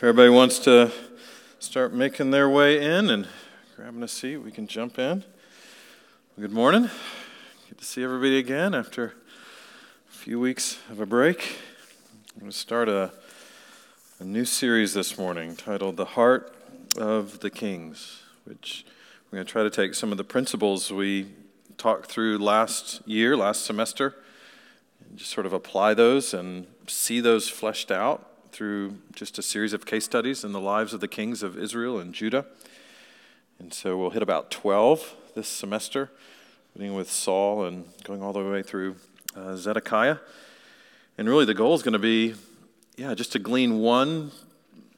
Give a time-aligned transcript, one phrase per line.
[0.00, 0.90] If everybody wants to
[1.58, 3.28] start making their way in and
[3.76, 5.24] grabbing a seat, we can jump in.
[6.40, 6.88] Good morning.
[7.68, 9.12] Good to see everybody again after
[10.08, 11.58] a few weeks of a break.
[12.32, 13.12] I'm going to start a,
[14.18, 16.56] a new series this morning titled The Heart
[16.96, 18.86] of the Kings, which
[19.30, 21.26] we're going to try to take some of the principles we
[21.76, 24.16] talked through last year, last semester,
[25.04, 29.72] and just sort of apply those and see those fleshed out through just a series
[29.72, 32.46] of case studies in the lives of the kings of Israel and Judah.
[33.58, 36.10] And so we'll hit about 12 this semester,
[36.72, 38.96] beginning with Saul and going all the way through
[39.36, 40.18] uh, Zedekiah.
[41.18, 42.34] And really, the goal is going to be,
[42.96, 44.30] yeah, just to glean one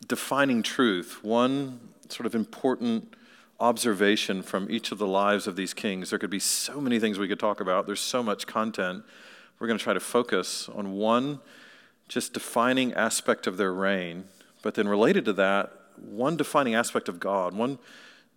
[0.07, 3.15] defining truth, one sort of important
[3.59, 6.11] observation from each of the lives of these kings.
[6.11, 9.05] There could be so many things we could talk about, there's so much content.
[9.59, 11.39] We're going to try to focus on one
[12.13, 14.25] just defining aspect of their reign,
[14.61, 17.79] but then related to that, one defining aspect of God, one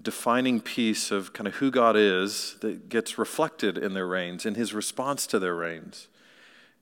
[0.01, 4.55] defining piece of kind of who God is that gets reflected in their reigns, in
[4.55, 6.07] his response to their reigns.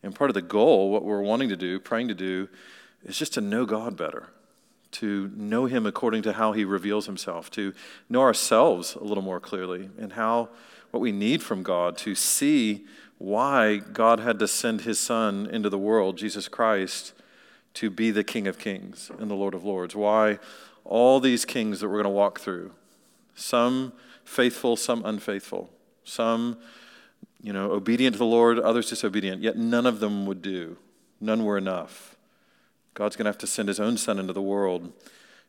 [0.04, 2.48] And part of the goal, what we're wanting to do, praying to do,
[3.04, 4.28] is just to know God better,
[4.92, 7.74] to know him according to how he reveals himself, to
[8.08, 10.50] know ourselves a little more clearly, and how
[10.92, 12.86] what we need from God to see
[13.24, 17.14] why God had to send his son into the world, Jesus Christ,
[17.76, 19.96] to be the King of Kings and the Lord of Lords.
[19.96, 20.40] Why
[20.84, 22.74] all these kings that we're going to walk through,
[23.34, 23.94] some
[24.26, 25.70] faithful, some unfaithful,
[26.04, 26.58] some
[27.42, 30.76] you know, obedient to the Lord, others disobedient, yet none of them would do.
[31.22, 32.18] None were enough.
[32.94, 34.92] God's going to have to send his own son into the world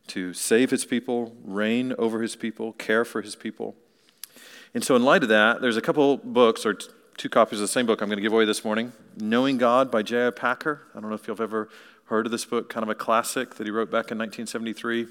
[0.08, 3.74] to save his people, reign over his people, care for his people.
[4.74, 6.78] And so, in light of that, there's a couple books or
[7.16, 9.90] two copies of the same book I'm going to give away this morning Knowing God
[9.90, 10.30] by J.I.
[10.30, 10.82] Packer.
[10.94, 11.68] I don't know if you've ever
[12.06, 15.06] heard of this book, kind of a classic that he wrote back in 1973.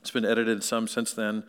[0.00, 1.44] It's been edited some since then,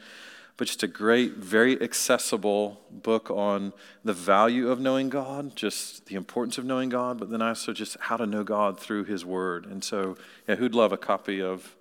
[0.57, 3.73] but just a great, very accessible book on
[4.03, 7.97] the value of knowing God, just the importance of knowing God, but then also just
[8.01, 9.65] how to know God through His Word.
[9.65, 10.17] And so,
[10.47, 11.75] yeah, who'd love a copy of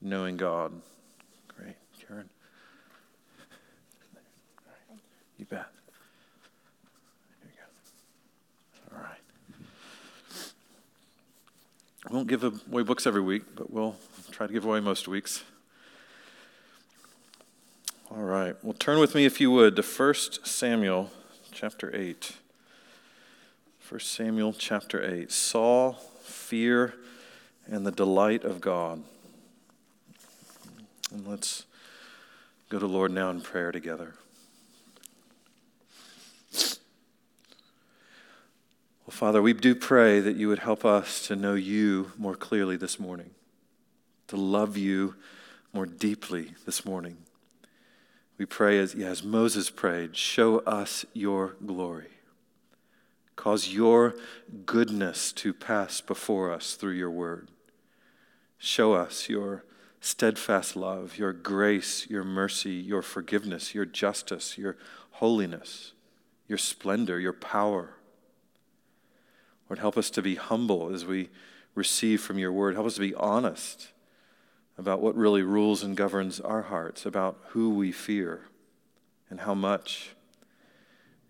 [0.00, 0.72] Knowing God?
[1.48, 1.76] Great,
[2.06, 2.28] Karen.
[5.38, 5.66] You bet.
[12.06, 13.96] We won't give away books every week, but we'll
[14.30, 15.42] try to give away most weeks.
[18.10, 18.54] All right.
[18.62, 20.14] Well, turn with me, if you would, to 1
[20.44, 21.10] Samuel
[21.52, 22.32] chapter 8.
[23.88, 25.30] 1 Samuel chapter 8.
[25.32, 26.94] Saul, fear,
[27.66, 29.02] and the delight of God.
[31.12, 31.66] And let's
[32.68, 34.14] go to Lord now in prayer together.
[39.08, 42.76] Well, Father, we do pray that you would help us to know you more clearly
[42.76, 43.30] this morning,
[44.26, 45.14] to love you
[45.72, 47.16] more deeply this morning.
[48.36, 52.10] We pray as, as Moses prayed, show us your glory.
[53.34, 54.14] Cause your
[54.66, 57.48] goodness to pass before us through your word.
[58.58, 59.64] Show us your
[60.02, 64.76] steadfast love, your grace, your mercy, your forgiveness, your justice, your
[65.12, 65.92] holiness,
[66.46, 67.94] your splendor, your power
[69.68, 71.28] Lord, help us to be humble as we
[71.74, 72.74] receive from your word.
[72.74, 73.88] Help us to be honest
[74.78, 78.42] about what really rules and governs our hearts, about who we fear
[79.28, 80.10] and how much.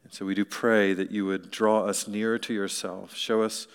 [0.05, 3.67] And so we do pray that you would draw us nearer to yourself, show us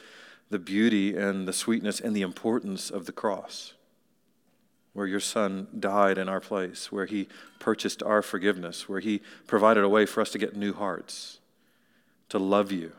[0.50, 3.74] the beauty and the sweetness and the importance of the cross,
[4.94, 7.28] where your Son died in our place, where he
[7.60, 11.40] purchased our forgiveness, where he provided a way for us to get new hearts,
[12.30, 12.92] to love you,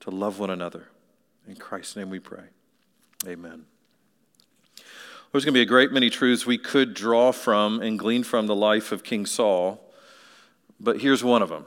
[0.00, 0.88] to love one another.
[1.46, 2.44] In Christ's name we pray.
[3.26, 3.64] Amen.
[5.32, 8.46] There's going to be a great many truths we could draw from and glean from
[8.46, 9.80] the life of King Saul,
[10.78, 11.66] but here's one of them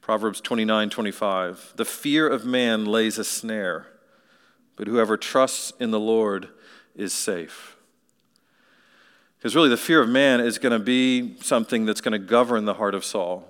[0.00, 1.74] Proverbs 29 25.
[1.76, 3.88] The fear of man lays a snare,
[4.76, 6.48] but whoever trusts in the Lord
[6.96, 7.76] is safe.
[9.36, 12.64] Because really, the fear of man is going to be something that's going to govern
[12.64, 13.44] the heart of Saul.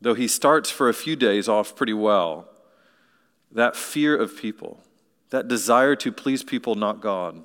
[0.00, 2.48] Though he starts for a few days off pretty well,
[3.54, 4.80] that fear of people,
[5.30, 7.42] that desire to please people, not God,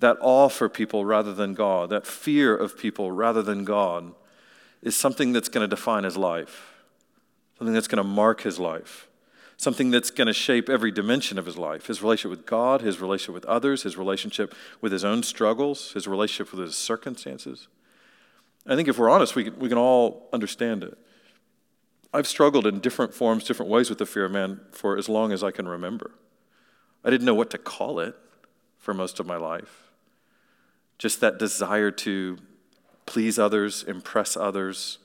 [0.00, 4.12] that awe for people rather than God, that fear of people rather than God,
[4.82, 6.74] is something that's going to define his life,
[7.56, 9.08] something that's going to mark his life,
[9.56, 13.00] something that's going to shape every dimension of his life his relationship with God, his
[13.00, 17.68] relationship with others, his relationship with his own struggles, his relationship with his circumstances.
[18.66, 20.98] I think if we're honest, we can, we can all understand it.
[22.12, 25.32] I've struggled in different forms, different ways with the fear of man for as long
[25.32, 26.10] as I can remember.
[27.04, 28.14] I didn't know what to call it
[28.78, 29.90] for most of my life.
[31.02, 32.38] just that desire to
[33.06, 34.98] please others, impress others,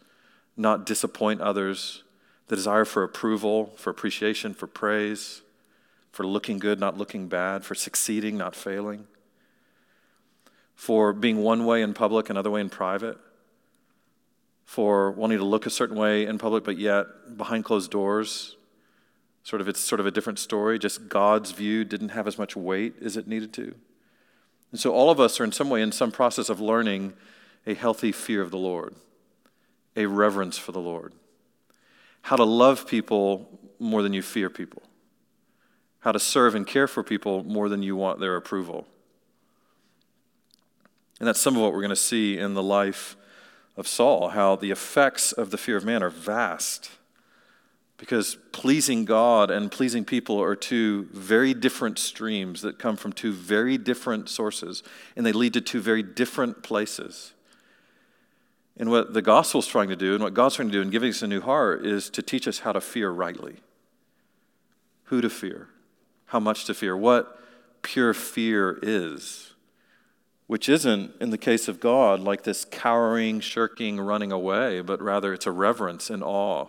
[0.55, 2.03] not disappoint others,
[2.49, 5.41] the desire for approval, for appreciation, for praise,
[6.11, 9.07] for looking good, not looking bad, for succeeding, not failing,
[10.75, 13.17] for being one way in public, another way in private,
[14.67, 18.57] for wanting to look a certain way in public, but yet behind closed doors,
[19.41, 20.77] sort of it's sort of a different story.
[20.77, 23.73] Just God's view didn't have as much weight as it needed to.
[24.71, 27.13] And so all of us are in some way in some process of learning
[27.65, 28.93] a healthy fear of the Lord,
[29.95, 31.13] a reverence for the Lord,
[32.23, 33.47] how to love people
[33.79, 34.83] more than you fear people,
[35.99, 38.85] how to serve and care for people more than you want their approval.
[41.19, 43.15] And that's some of what we're going to see in the life
[43.77, 46.89] of Saul, how the effects of the fear of man are vast.
[47.97, 53.31] Because pleasing God and pleasing people are two very different streams that come from two
[53.31, 54.83] very different sources,
[55.15, 57.33] and they lead to two very different places.
[58.79, 60.89] And what the gospel is trying to do, and what God's trying to do in
[60.89, 63.57] giving us a new heart, is to teach us how to fear rightly.
[65.05, 65.69] Who to fear,
[66.25, 67.39] how much to fear, what
[67.81, 69.46] pure fear is
[70.47, 75.33] which isn't, in the case of God, like this cowering, shirking, running away, but rather
[75.33, 76.67] it's a reverence and awe.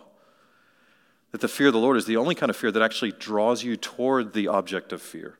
[1.31, 3.63] That the fear of the Lord is the only kind of fear that actually draws
[3.63, 5.37] you toward the object of fear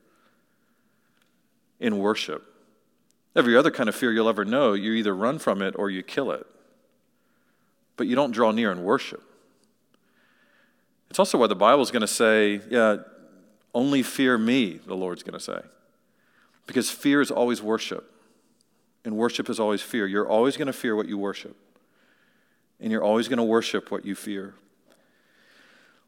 [1.78, 2.44] in worship.
[3.36, 6.02] Every other kind of fear you'll ever know, you either run from it or you
[6.02, 6.46] kill it.
[7.96, 9.22] But you don't draw near in worship.
[11.10, 12.98] It's also why the Bible is going to say, yeah,
[13.74, 15.60] only fear me, the Lord's going to say.
[16.66, 18.10] Because fear is always worship.
[19.04, 20.06] And worship is always fear.
[20.06, 21.56] You're always going to fear what you worship.
[22.80, 24.54] And you're always going to worship what you fear.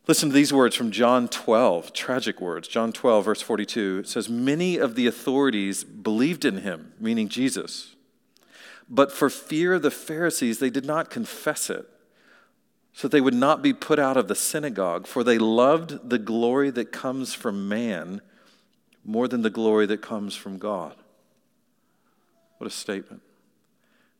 [0.08, 2.66] Listen to these words from John 12, tragic words.
[2.66, 4.00] John 12, verse 42.
[4.00, 7.94] It says, Many of the authorities believed in him, meaning Jesus.
[8.88, 11.88] But for fear of the Pharisees, they did not confess it,
[12.92, 16.70] so they would not be put out of the synagogue, for they loved the glory
[16.70, 18.20] that comes from man
[19.04, 20.96] more than the glory that comes from God.
[22.62, 23.22] What a statement.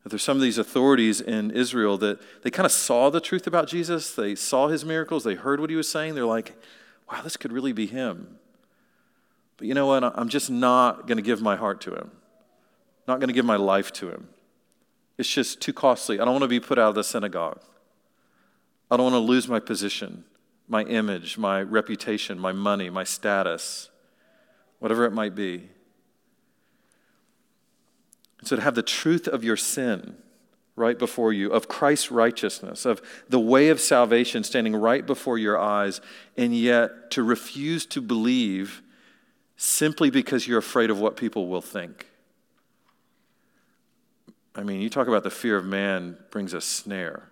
[0.03, 3.47] That there's some of these authorities in Israel that they kind of saw the truth
[3.47, 4.17] about Jesus.
[4.17, 5.23] They saw his miracles.
[5.23, 6.17] They heard what he was saying.
[6.17, 6.61] They're like,
[7.09, 8.39] wow, this could really be him.
[9.59, 10.03] But you know what?
[10.03, 12.11] I'm just not going to give my heart to him,
[13.06, 14.27] not going to give my life to him.
[15.19, 16.19] It's just too costly.
[16.19, 17.61] I don't want to be put out of the synagogue.
[18.91, 20.25] I don't want to lose my position,
[20.67, 23.88] my image, my reputation, my money, my status,
[24.81, 25.69] whatever it might be.
[28.43, 30.17] And so to have the truth of your sin
[30.75, 35.56] right before you, of Christ's righteousness, of the way of salvation standing right before your
[35.56, 36.00] eyes,
[36.37, 38.83] and yet to refuse to believe
[39.56, 42.06] simply because you're afraid of what people will think.
[44.56, 47.29] I mean, you talk about the fear of man brings a snare.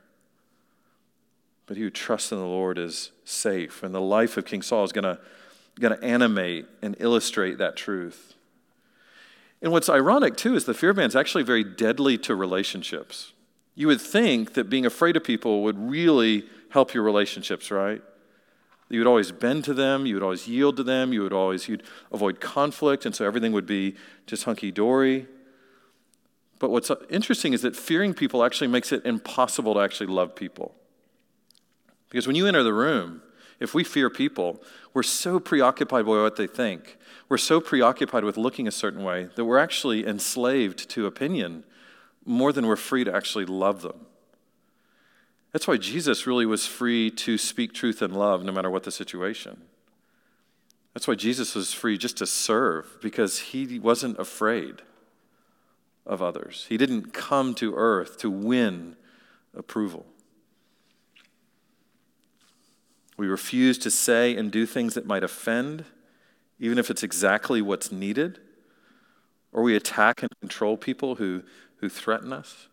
[1.66, 3.82] But he who trusts in the Lord is safe.
[3.82, 5.16] And the life of King Saul is going
[5.80, 8.34] to animate and illustrate that truth.
[9.62, 13.32] And what's ironic, too, is the fear man is actually very deadly to relationships.
[13.74, 18.02] You would think that being afraid of people would really help your relationships, right?
[18.88, 21.68] You would always bend to them, you would always yield to them, you would always
[21.68, 23.94] you'd avoid conflict, and so everything would be
[24.26, 25.28] just hunky dory.
[26.58, 30.74] But what's interesting is that fearing people actually makes it impossible to actually love people.
[32.10, 33.22] Because when you enter the room,
[33.60, 34.60] if we fear people,
[34.92, 36.98] we're so preoccupied by what they think.
[37.30, 41.62] We're so preoccupied with looking a certain way that we're actually enslaved to opinion
[42.24, 44.06] more than we're free to actually love them.
[45.52, 48.90] That's why Jesus really was free to speak truth and love no matter what the
[48.90, 49.62] situation.
[50.92, 54.82] That's why Jesus was free just to serve because he wasn't afraid
[56.04, 56.66] of others.
[56.68, 58.96] He didn't come to earth to win
[59.56, 60.04] approval.
[63.16, 65.84] We refuse to say and do things that might offend,
[66.60, 68.38] even if it's exactly what's needed.
[69.52, 71.42] Or we attack and control people who,
[71.78, 72.68] who threaten us.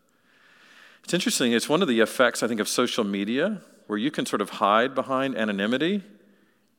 [1.04, 4.26] It's interesting, it's one of the effects, I think, of social media, where you can
[4.26, 6.04] sort of hide behind anonymity,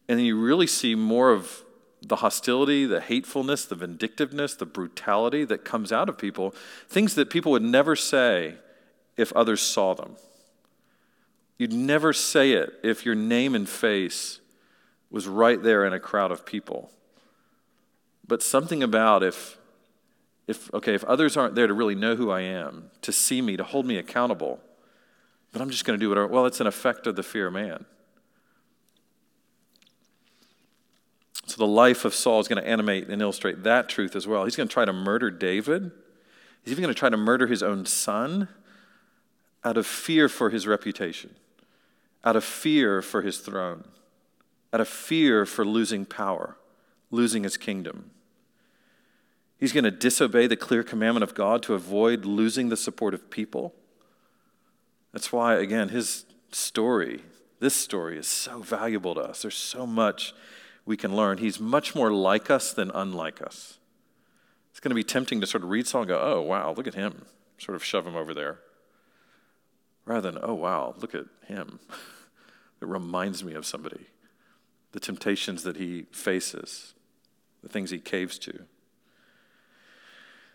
[0.07, 1.65] and you really see more of
[2.03, 6.55] the hostility, the hatefulness, the vindictiveness, the brutality that comes out of people,
[6.89, 8.55] things that people would never say
[9.17, 10.17] if others saw them.
[11.57, 14.41] You'd never say it if your name and face
[15.11, 16.93] was right there in a crowd of people.
[18.29, 19.57] But something about if,
[20.47, 23.57] if okay, if others aren't there to really know who I am, to see me,
[23.57, 24.61] to hold me accountable,
[25.53, 26.27] but I'm just going to do whatever.
[26.27, 27.87] Well, it's an effect of the fear of man.
[31.47, 34.45] So the life of Saul is going to animate and illustrate that truth as well.
[34.45, 35.91] He's going to try to murder David.
[36.63, 38.49] He's even going to try to murder his own son
[39.65, 41.35] out of fear for his reputation,
[42.23, 43.85] out of fear for his throne,
[44.75, 46.57] out of fear for losing power,
[47.11, 48.11] losing his kingdom.
[49.59, 53.29] He's going to disobey the clear commandment of God to avoid losing the support of
[53.29, 53.75] people.
[55.13, 57.23] That's why, again, his story,
[57.59, 59.43] this story, is so valuable to us.
[59.43, 60.33] There's so much
[60.87, 61.39] we can learn.
[61.39, 63.79] He's much more like us than unlike us.
[64.71, 66.87] It's going to be tempting to sort of read Saul and go, oh, wow, look
[66.87, 67.25] at him,
[67.59, 68.61] sort of shove him over there.
[70.05, 71.81] Rather than, oh, wow, look at him.
[72.81, 74.07] it reminds me of somebody.
[74.93, 76.95] The temptations that he faces,
[77.61, 78.67] the things he caves to.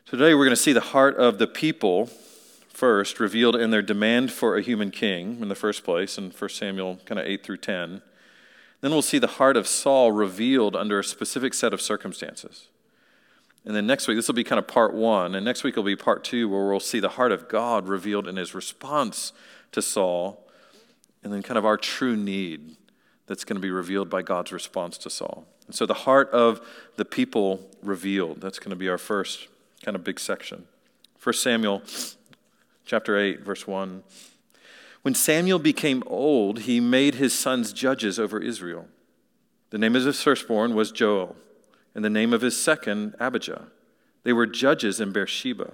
[0.05, 2.07] Today, we're going to see the heart of the people
[2.67, 6.49] first revealed in their demand for a human king in the first place in 1
[6.49, 8.01] Samuel kind of 8 through 10.
[8.81, 12.67] Then we'll see the heart of Saul revealed under a specific set of circumstances.
[13.65, 15.35] And then next week, this will be kind of part one.
[15.35, 18.27] And next week will be part two, where we'll see the heart of God revealed
[18.27, 19.31] in his response
[19.71, 20.45] to Saul.
[21.23, 22.75] And then kind of our true need
[23.25, 25.45] that's going to be revealed by God's response to Saul.
[25.65, 26.59] And so the heart of
[26.97, 28.41] the people revealed.
[28.41, 29.47] That's going to be our first
[29.83, 30.65] kind of big section.
[31.21, 31.83] 1 Samuel
[32.85, 34.03] chapter 8, verse 1.
[35.03, 38.87] When Samuel became old, he made his sons judges over Israel.
[39.69, 41.35] The name of his firstborn was Joel
[41.95, 43.67] and the name of his second, Abijah.
[44.23, 45.73] They were judges in Beersheba.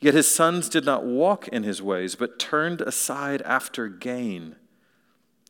[0.00, 4.56] Yet his sons did not walk in his ways, but turned aside after gain.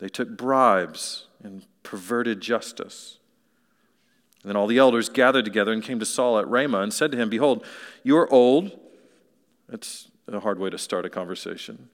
[0.00, 3.17] They took bribes and perverted justice.
[4.44, 7.18] Then all the elders gathered together and came to Saul at Ramah and said to
[7.18, 7.64] him, Behold,
[8.02, 8.78] you are old.
[9.68, 11.88] That's a hard way to start a conversation.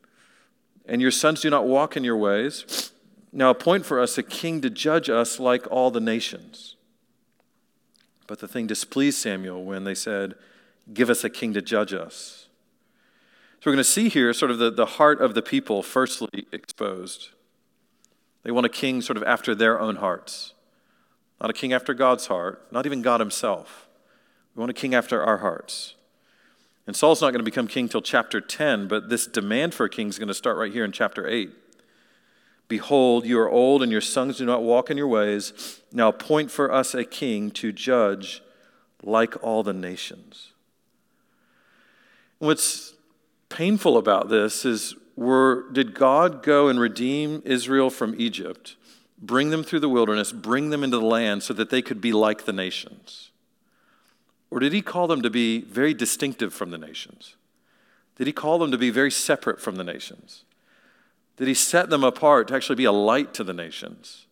[0.86, 2.92] And your sons do not walk in your ways.
[3.32, 6.76] Now appoint for us a king to judge us like all the nations.
[8.26, 10.34] But the thing displeased Samuel when they said,
[10.92, 12.48] Give us a king to judge us.
[13.60, 16.46] So we're going to see here sort of the, the heart of the people firstly
[16.52, 17.30] exposed.
[18.42, 20.53] They want a king sort of after their own hearts,
[21.44, 23.86] not a king after God's heart, not even God himself.
[24.54, 25.94] We want a king after our hearts.
[26.86, 29.90] And Saul's not going to become king till chapter 10, but this demand for a
[29.90, 31.50] king is going to start right here in chapter 8.
[32.66, 35.82] Behold, you are old, and your sons do not walk in your ways.
[35.92, 38.42] Now appoint for us a king to judge
[39.02, 40.52] like all the nations.
[42.38, 42.94] What's
[43.50, 48.76] painful about this is were, did God go and redeem Israel from Egypt,
[49.18, 52.12] bring them through the wilderness, bring them into the land so that they could be
[52.12, 53.30] like the nations?
[54.50, 57.36] Or did he call them to be very distinctive from the nations?
[58.16, 60.44] Did he call them to be very separate from the nations?
[61.36, 64.26] Did he set them apart to actually be a light to the nations?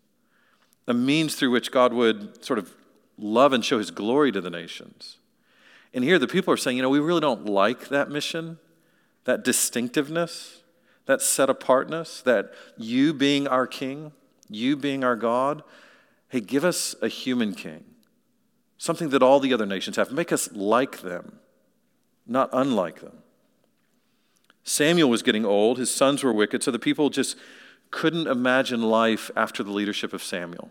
[0.86, 2.72] A means through which God would sort of
[3.18, 5.18] love and show his glory to the nations.
[5.94, 8.58] And here the people are saying, you know, we really don't like that mission,
[9.24, 10.62] that distinctiveness,
[11.06, 14.12] that set apartness, that you being our king,
[14.54, 15.62] you being our God.
[16.28, 17.84] Hey, give us a human king,
[18.78, 20.12] something that all the other nations have.
[20.12, 21.38] Make us like them,
[22.26, 23.18] not unlike them.
[24.64, 27.36] Samuel was getting old, his sons were wicked, so the people just
[27.90, 30.70] couldn't imagine life after the leadership of Samuel.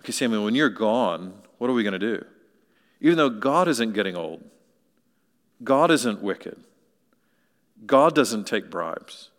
[0.00, 2.24] Okay, Samuel, when you're gone, what are we going to do?
[3.00, 4.44] Even though God isn't getting old,
[5.62, 6.58] God isn't wicked,
[7.86, 9.30] God doesn't take bribes.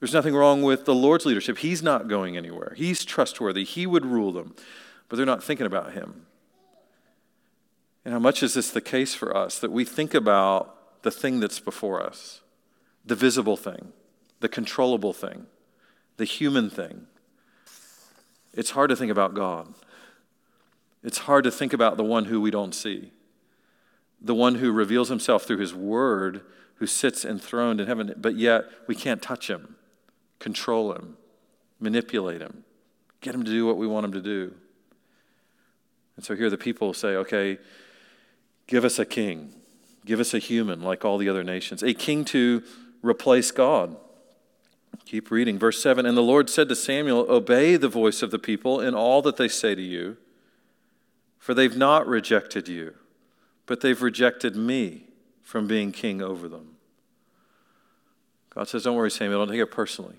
[0.00, 1.58] There's nothing wrong with the Lord's leadership.
[1.58, 2.74] He's not going anywhere.
[2.76, 3.64] He's trustworthy.
[3.64, 4.54] He would rule them,
[5.08, 6.26] but they're not thinking about Him.
[8.04, 11.40] And how much is this the case for us that we think about the thing
[11.40, 12.40] that's before us?
[13.08, 13.92] the visible thing,
[14.40, 15.46] the controllable thing,
[16.18, 17.06] the human thing.
[18.52, 19.74] It's hard to think about God.
[21.02, 23.12] It's hard to think about the one who we don't see,
[24.20, 26.42] the one who reveals himself through his word,
[26.76, 29.76] who sits enthroned in heaven, but yet we can't touch him,
[30.38, 31.16] control him,
[31.80, 32.64] manipulate him,
[33.20, 34.54] get him to do what we want him to do.
[36.16, 37.58] And so here the people say, okay,
[38.66, 39.54] give us a king,
[40.04, 42.62] give us a human like all the other nations, a king to
[43.02, 43.96] replace God.
[45.04, 45.58] Keep reading.
[45.58, 48.94] Verse 7 And the Lord said to Samuel, Obey the voice of the people in
[48.94, 50.16] all that they say to you,
[51.38, 52.94] for they've not rejected you,
[53.64, 55.04] but they've rejected me
[55.42, 56.76] from being king over them.
[58.54, 60.16] God says, Don't worry, Samuel, don't take it personally.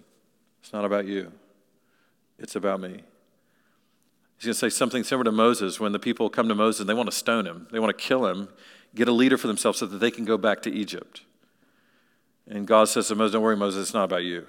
[0.62, 1.32] It's not about you,
[2.38, 3.04] it's about me.
[4.38, 6.90] He's going to say something similar to Moses when the people come to Moses and
[6.90, 8.48] they want to stone him, they want to kill him,
[8.96, 11.24] get a leader for themselves so that they can go back to Egypt.
[12.48, 14.48] And God says to Moses, Don't worry, Moses, it's not about you.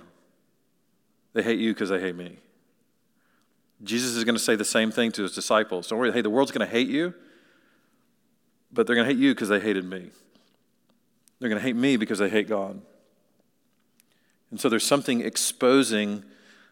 [1.32, 2.38] They hate you because they hate me.
[3.82, 5.88] Jesus is going to say the same thing to his disciples.
[5.88, 7.14] Don't worry, hey, the world's going to hate you,
[8.72, 10.10] but they're going to hate you because they hated me.
[11.38, 12.80] They're going to hate me because they hate God.
[14.50, 16.24] And so there's something exposing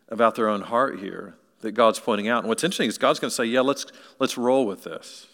[0.08, 2.40] about their own heart here that God's pointing out.
[2.40, 3.86] And what's interesting is God's going to say, yeah, let's,
[4.18, 5.26] let's roll with this.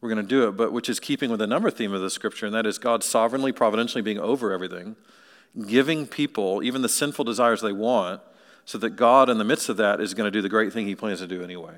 [0.00, 2.46] We're going to do it, but which is keeping with another theme of the scripture,
[2.46, 4.94] and that is God sovereignly, providentially being over everything,
[5.66, 8.20] giving people even the sinful desires they want,
[8.64, 10.86] so that God, in the midst of that, is going to do the great thing
[10.86, 11.74] He plans to do anyway.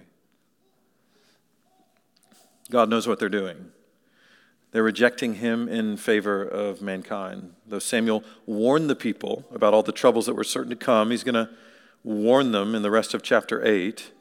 [2.70, 3.70] God knows what they're doing.
[4.72, 7.54] They're rejecting him in favor of mankind.
[7.66, 11.24] Though Samuel warned the people about all the troubles that were certain to come, he's
[11.24, 11.50] going to
[12.04, 14.12] warn them in the rest of chapter 8.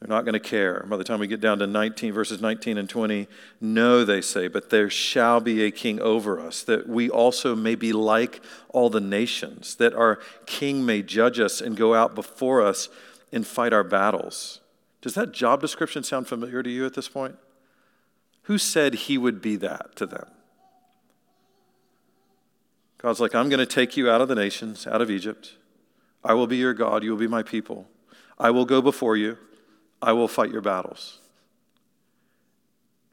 [0.00, 0.84] They're not going to care.
[0.88, 3.28] By the time we get down to 19, verses 19 and 20,
[3.60, 7.74] no, they say, but there shall be a king over us, that we also may
[7.74, 12.62] be like all the nations, that our king may judge us and go out before
[12.62, 12.88] us
[13.30, 14.60] and fight our battles.
[15.02, 17.36] Does that job description sound familiar to you at this point?
[18.50, 20.26] Who said he would be that to them?
[22.98, 25.54] God's like, I'm going to take you out of the nations, out of Egypt.
[26.24, 27.04] I will be your God.
[27.04, 27.86] You will be my people.
[28.40, 29.38] I will go before you.
[30.02, 31.20] I will fight your battles.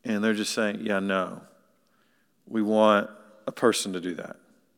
[0.04, 1.42] And they're just saying, yeah, no.
[2.48, 3.08] We want
[3.46, 4.38] a person to do that.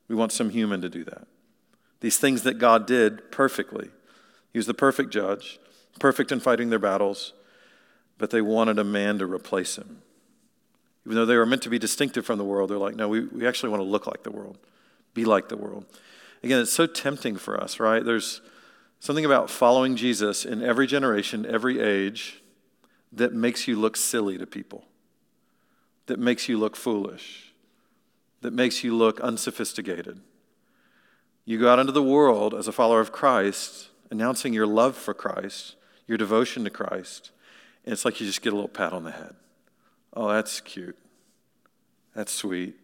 [0.09, 1.25] We want some human to do that.
[2.01, 3.91] These things that God did perfectly.
[4.51, 5.57] He was the perfect judge,
[5.99, 7.31] perfect in fighting their battles,
[8.17, 10.01] but they wanted a man to replace him.
[11.09, 13.21] Even though they were meant to be distinctive from the world, they're like, no, we,
[13.21, 14.59] we actually want to look like the world,
[15.15, 15.83] be like the world.
[16.43, 18.05] Again, it's so tempting for us, right?
[18.05, 18.41] There's
[18.99, 22.43] something about following Jesus in every generation, every age,
[23.11, 24.85] that makes you look silly to people,
[26.05, 27.53] that makes you look foolish,
[28.41, 30.21] that makes you look unsophisticated.
[31.43, 35.15] You go out into the world as a follower of Christ, announcing your love for
[35.15, 35.75] Christ,
[36.05, 37.31] your devotion to Christ,
[37.83, 39.33] and it's like you just get a little pat on the head.
[40.13, 40.97] Oh, that's cute.
[42.15, 42.75] That's sweet.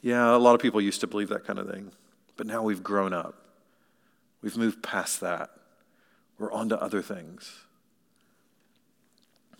[0.00, 1.92] Yeah, a lot of people used to believe that kind of thing,
[2.36, 3.34] but now we've grown up.
[4.42, 5.50] We've moved past that.
[6.38, 7.64] We're on to other things.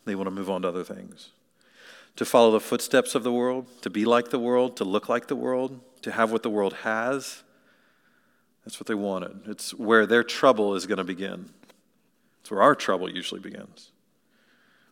[0.06, 1.30] They want to move on to other things.
[2.16, 5.26] To follow the footsteps of the world, to be like the world, to look like
[5.26, 7.42] the world, to have what the world has.
[8.64, 9.42] That's what they wanted.
[9.46, 11.50] It's where their trouble is going to begin.
[12.40, 13.90] It's where our trouble usually begins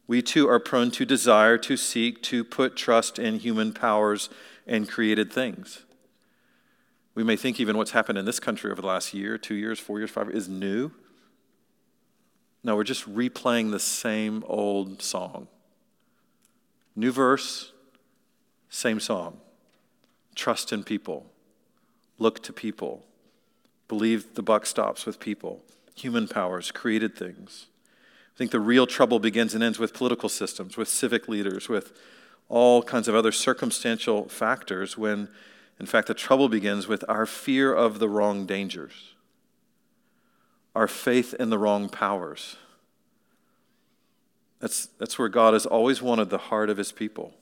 [0.08, 4.30] we too are prone to desire, to seek, to put trust in human powers
[4.66, 5.84] and created things.
[7.14, 9.78] We may think even what's happened in this country over the last year, two years,
[9.78, 10.90] four years, five years is new.
[12.64, 15.46] No, we're just replaying the same old song.
[16.96, 17.72] New verse,
[18.70, 19.38] same song.
[20.34, 21.26] Trust in people,
[22.18, 23.04] look to people,
[23.88, 25.62] believe the buck stops with people,
[25.94, 27.66] human powers, created things.
[28.38, 31.92] I think the real trouble begins and ends with political systems, with civic leaders, with
[32.48, 35.26] all kinds of other circumstantial factors, when
[35.80, 39.14] in fact the trouble begins with our fear of the wrong dangers,
[40.76, 42.54] our faith in the wrong powers.
[44.60, 47.34] That's, that's where God has always wanted the heart of his people.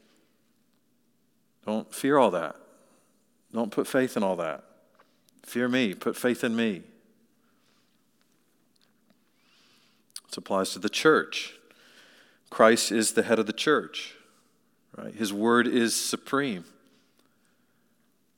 [1.67, 2.57] Don't fear all that.
[3.53, 4.65] Don't put faith in all that.
[5.45, 6.85] Fear me, put faith in me.
[10.29, 11.55] This applies to the church.
[12.51, 14.15] Christ is the head of the church,
[14.97, 15.15] right?
[15.15, 16.65] His word is supreme.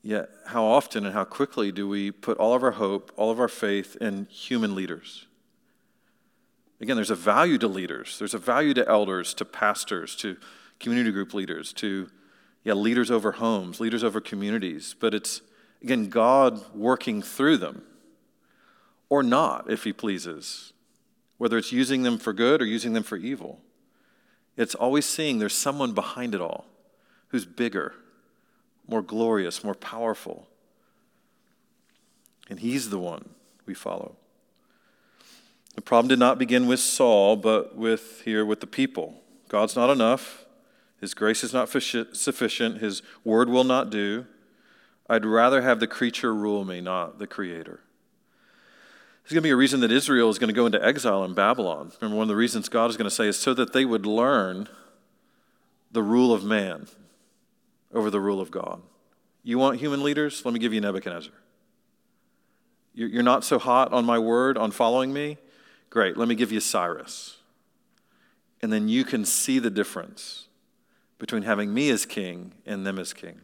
[0.02, 3.40] Yet, how often and how quickly do we put all of our hope, all of
[3.40, 5.26] our faith in human leaders?
[6.80, 8.18] Again, there's a value to leaders.
[8.18, 10.36] There's a value to elders, to pastors, to
[10.78, 12.08] community group leaders, to
[12.64, 14.94] yeah, leaders over homes, leaders over communities.
[14.98, 15.42] But it's,
[15.82, 17.82] again, God working through them,
[19.08, 20.72] or not, if He pleases
[21.38, 23.60] whether it's using them for good or using them for evil.
[24.56, 26.66] It's always seeing there's someone behind it all
[27.28, 27.94] who's bigger,
[28.88, 30.48] more glorious, more powerful.
[32.50, 33.30] And he's the one
[33.66, 34.16] we follow.
[35.74, 39.22] The problem did not begin with Saul, but with here with the people.
[39.48, 40.44] God's not enough.
[41.00, 42.78] His grace is not sufficient.
[42.78, 44.26] His word will not do.
[45.08, 47.80] I'd rather have the creature rule me, not the creator.
[49.28, 51.34] There's going to be a reason that Israel is going to go into exile in
[51.34, 51.92] Babylon.
[52.00, 54.06] Remember, one of the reasons God is going to say is so that they would
[54.06, 54.70] learn
[55.92, 56.86] the rule of man
[57.92, 58.80] over the rule of God.
[59.42, 60.46] You want human leaders?
[60.46, 61.34] Let me give you Nebuchadnezzar.
[62.94, 65.36] You're not so hot on my word, on following me?
[65.90, 67.36] Great, let me give you Cyrus.
[68.62, 70.46] And then you can see the difference
[71.18, 73.42] between having me as king and them as king.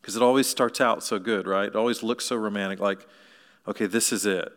[0.00, 1.68] Because it always starts out so good, right?
[1.68, 3.06] It always looks so romantic, like,
[3.66, 4.52] okay, this is it.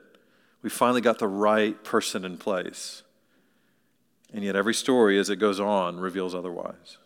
[0.62, 3.04] We finally got the right person in place.
[4.34, 6.98] And yet, every story as it goes on reveals otherwise.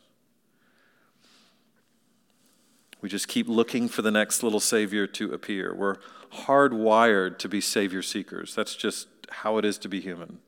[3.02, 5.74] We just keep looking for the next little Savior to appear.
[5.74, 5.98] We're
[6.46, 8.56] hardwired to be Savior seekers.
[8.56, 10.40] That's just how it is to be human.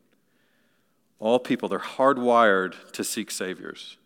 [1.19, 3.97] All people, they're hardwired to seek Saviors,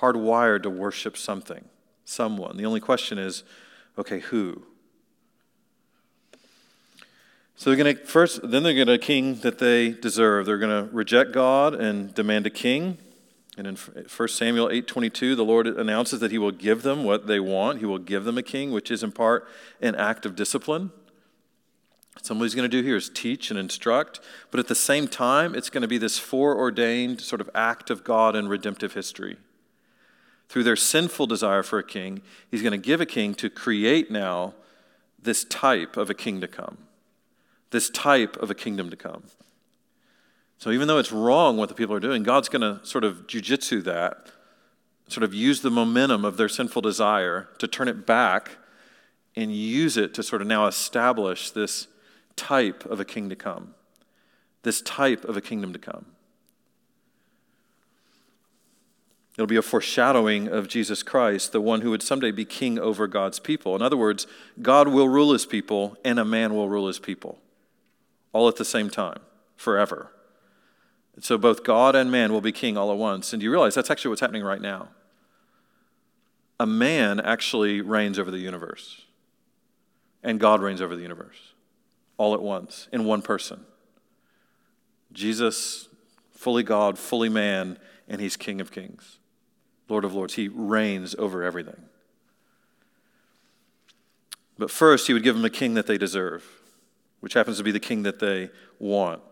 [0.00, 1.64] hardwired to worship something,
[2.04, 2.56] someone.
[2.56, 3.42] The only question is
[3.98, 4.62] okay, who?
[7.56, 10.46] So they're going to first, then they're going to a king that they deserve.
[10.46, 12.98] They're going to reject God and demand a king.
[13.56, 17.38] And in 1 Samuel 8:22, the Lord announces that he will give them what they
[17.38, 17.78] want.
[17.78, 19.46] He will give them a king, which is in part
[19.80, 20.90] an act of discipline.
[22.22, 25.08] So what he's going to do here is teach and instruct, but at the same
[25.08, 29.36] time, it's going to be this foreordained sort of act of God in redemptive history.
[30.48, 34.10] Through their sinful desire for a king, he's going to give a king to create
[34.10, 34.54] now
[35.20, 36.78] this type of a king to come,
[37.74, 39.24] this type of a kingdom to come.
[40.58, 43.26] So even though it's wrong what the people are doing, God's going to sort of
[43.26, 44.30] jujitsu that,
[45.08, 48.58] sort of use the momentum of their sinful desire to turn it back
[49.34, 51.88] and use it to sort of now establish this
[52.36, 53.74] type of a king to come,
[54.62, 56.06] this type of a kingdom to come.
[59.36, 63.08] It'll be a foreshadowing of Jesus Christ, the one who would someday be king over
[63.08, 63.74] God's people.
[63.74, 64.28] In other words,
[64.62, 67.40] God will rule his people and a man will rule his people,
[68.34, 69.20] all at the same time,
[69.56, 70.10] forever.
[71.20, 73.32] So both God and man will be king all at once.
[73.32, 74.88] And do you realize that's actually what's happening right now?
[76.60, 79.02] A man actually reigns over the universe,
[80.22, 81.52] and God reigns over the universe
[82.16, 83.64] all at once in one person.
[85.12, 85.88] Jesus,
[86.32, 89.18] fully God, fully man, and he's King of kings,
[89.88, 90.34] Lord of lords.
[90.34, 91.82] He reigns over everything.
[94.58, 96.44] But first, he would give them a king that they deserve,
[97.24, 99.22] which happens to be the king that they want.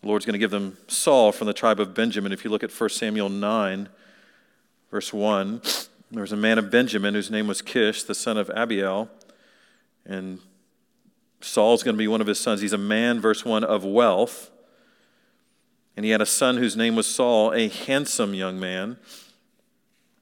[0.00, 2.30] The Lord's going to give them Saul from the tribe of Benjamin.
[2.30, 3.88] If you look at 1 Samuel 9,
[4.92, 5.60] verse 1,
[6.12, 9.10] there was a man of Benjamin whose name was Kish, the son of Abiel.
[10.04, 10.38] And
[11.40, 12.60] Saul's going to be one of his sons.
[12.60, 14.52] He's a man, verse 1, of wealth.
[15.96, 18.98] And he had a son whose name was Saul, a handsome young man.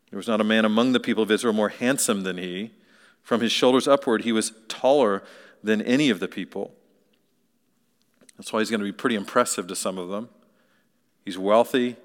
[0.08, 2.70] There was not a man among the people of Israel more handsome than he.
[3.20, 5.22] From his shoulders upward, he was taller
[5.62, 6.72] than any of the people.
[8.36, 10.28] That's why he's going to be pretty impressive to some of them.
[11.24, 11.96] He's wealthy,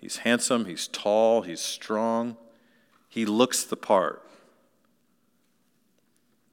[0.00, 2.36] he's handsome, he's tall, he's strong.
[3.08, 4.22] He looks the part.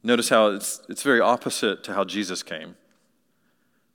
[0.04, 2.76] Notice how it's, it's very opposite to how Jesus came.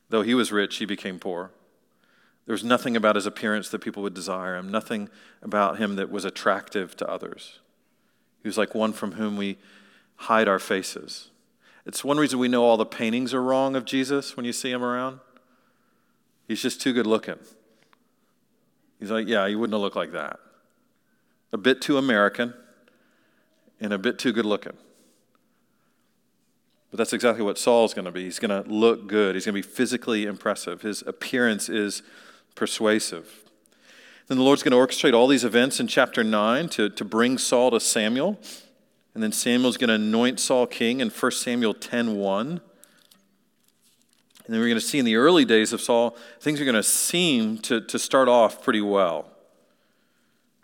[0.09, 1.51] Though he was rich, he became poor.
[2.47, 5.09] There was nothing about his appearance that people would desire him, nothing
[5.43, 7.59] about him that was attractive to others.
[8.43, 9.59] He was like one from whom we
[10.15, 11.31] hide our faces.
[11.85, 14.71] It's one reason we know all the paintings are wrong of Jesus when you see
[14.71, 15.21] him around.
[16.47, 17.39] He's just too good looking.
[18.99, 20.39] He's like, yeah, he wouldn't have looked like that.
[21.53, 22.55] A bit too American
[23.81, 24.73] and a bit too good looking.
[26.91, 28.25] But that's exactly what Saul's going to be.
[28.25, 30.83] He's going to look good, he's going to be physically impressive.
[30.83, 32.03] His appearance is
[32.55, 33.45] persuasive.
[34.29, 37.39] Then the Lord's going to orchestrate all these events in chapter 9 to, to bring
[37.39, 38.41] Saul to Samuel.
[39.15, 42.61] And then Samuel's going to anoint Saul king in 1 Samuel 10 1.
[44.47, 46.77] And then we're going to see in the early days of Saul, things are going
[46.77, 49.27] to seem to, to start off pretty well.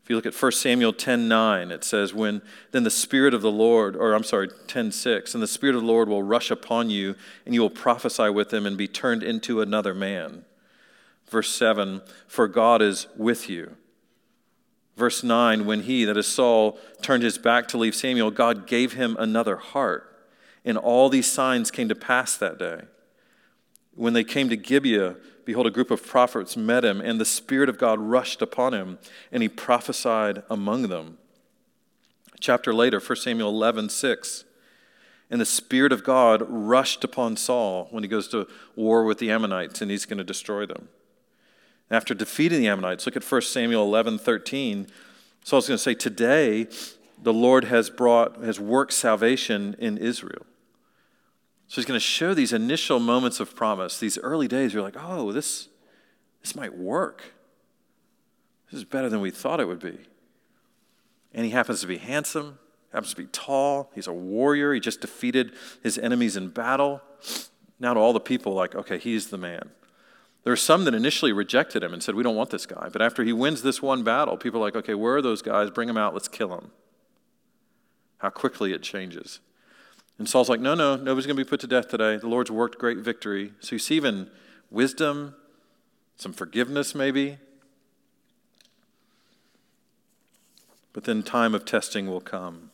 [0.03, 2.43] If you look at 1 Samuel 10 9, it says, When
[2.73, 5.83] then the Spirit of the Lord, or I'm sorry, 10 6, and the Spirit of
[5.83, 7.15] the Lord will rush upon you,
[7.45, 10.45] and you will prophesy with him and be turned into another man.
[11.29, 13.77] Verse 7, For God is with you.
[14.97, 18.93] Verse 9, when he, that is Saul, turned his back to leave Samuel, God gave
[18.95, 20.09] him another heart.
[20.65, 22.83] And all these signs came to pass that day.
[23.95, 27.69] When they came to Gibeah, behold, a group of prophets met him, and the Spirit
[27.69, 28.99] of God rushed upon him,
[29.31, 31.19] and he prophesied among them.
[32.35, 34.45] A chapter later, 1 Samuel 11, 6.
[35.31, 39.31] And the Spirit of God rushed upon Saul when he goes to war with the
[39.31, 40.89] Ammonites, and he's going to destroy them.
[41.91, 44.87] After defeating the Ammonites, look at 1 Samuel 11, 13.
[45.45, 46.69] Saul's going to say, Today
[47.23, 50.47] the Lord has brought, has worked salvation in Israel.
[51.73, 54.75] So he's going to show these initial moments of promise, these early days.
[54.75, 55.69] You're like, oh, this,
[56.43, 57.33] this might work.
[58.71, 59.97] This is better than we thought it would be.
[61.33, 62.59] And he happens to be handsome,
[62.93, 63.91] happens to be tall.
[63.95, 64.75] He's a warrior.
[64.75, 67.01] He just defeated his enemies in battle.
[67.81, 69.71] Now, to all the people, like, okay, he's the man.
[70.45, 72.91] There are some that initially rejected him and said, we don't want this guy.
[72.93, 75.71] But after he wins this one battle, people are like, okay, where are those guys?
[75.71, 76.13] Bring them out.
[76.13, 76.71] Let's kill them.
[78.19, 79.41] How quickly it changes.
[80.19, 82.17] And Saul's like, no, no, nobody's going to be put to death today.
[82.17, 83.53] The Lord's worked great victory.
[83.61, 84.31] So you see even
[84.71, 85.35] wisdom,
[86.17, 87.39] some forgiveness maybe.
[90.93, 92.71] But then time of testing will come.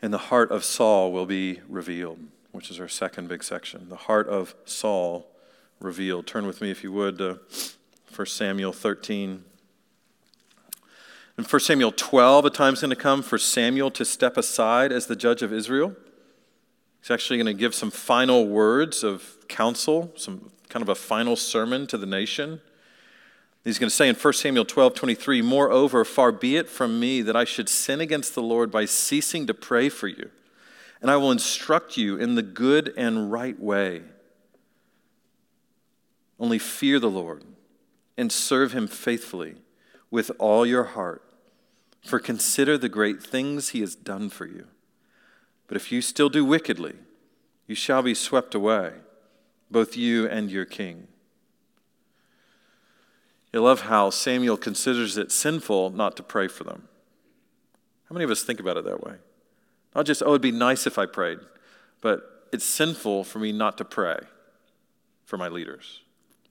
[0.00, 2.18] And the heart of Saul will be revealed,
[2.52, 3.88] which is our second big section.
[3.88, 5.26] The heart of Saul
[5.80, 6.26] revealed.
[6.26, 7.40] Turn with me, if you would, to
[8.14, 9.44] 1 Samuel 13.
[11.36, 15.06] In 1 Samuel 12, a time's going to come for Samuel to step aside as
[15.06, 15.96] the judge of Israel.
[17.00, 21.34] He's actually going to give some final words of counsel, some kind of a final
[21.34, 22.60] sermon to the nation.
[23.64, 27.20] He's going to say in 1 Samuel 12, 23, Moreover, far be it from me
[27.22, 30.30] that I should sin against the Lord by ceasing to pray for you,
[31.02, 34.02] and I will instruct you in the good and right way.
[36.38, 37.42] Only fear the Lord
[38.16, 39.56] and serve him faithfully
[40.14, 41.24] with all your heart,
[42.00, 44.64] for consider the great things he has done for you.
[45.66, 46.94] But if you still do wickedly,
[47.66, 48.92] you shall be swept away,
[49.72, 51.08] both you and your king.
[53.52, 56.86] I love how Samuel considers it sinful not to pray for them.
[58.08, 59.14] How many of us think about it that way?
[59.96, 61.40] Not just, oh, it'd be nice if I prayed,
[62.00, 64.18] but it's sinful for me not to pray
[65.24, 66.02] for my leaders.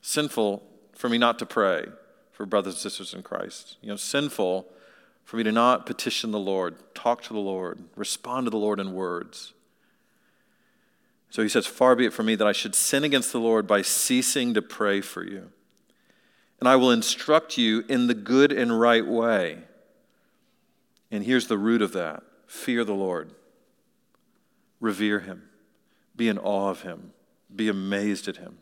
[0.01, 1.85] Sinful for me not to pray
[2.33, 3.77] for brothers and sisters in Christ.
[3.81, 4.67] You know, sinful
[5.23, 8.79] for me to not petition the Lord, talk to the Lord, respond to the Lord
[8.79, 9.53] in words.
[11.29, 13.65] So he says, Far be it from me that I should sin against the Lord
[13.65, 15.51] by ceasing to pray for you.
[16.59, 19.59] And I will instruct you in the good and right way.
[21.11, 23.31] And here's the root of that fear the Lord,
[24.79, 25.49] revere him,
[26.15, 27.13] be in awe of him,
[27.55, 28.57] be amazed at him.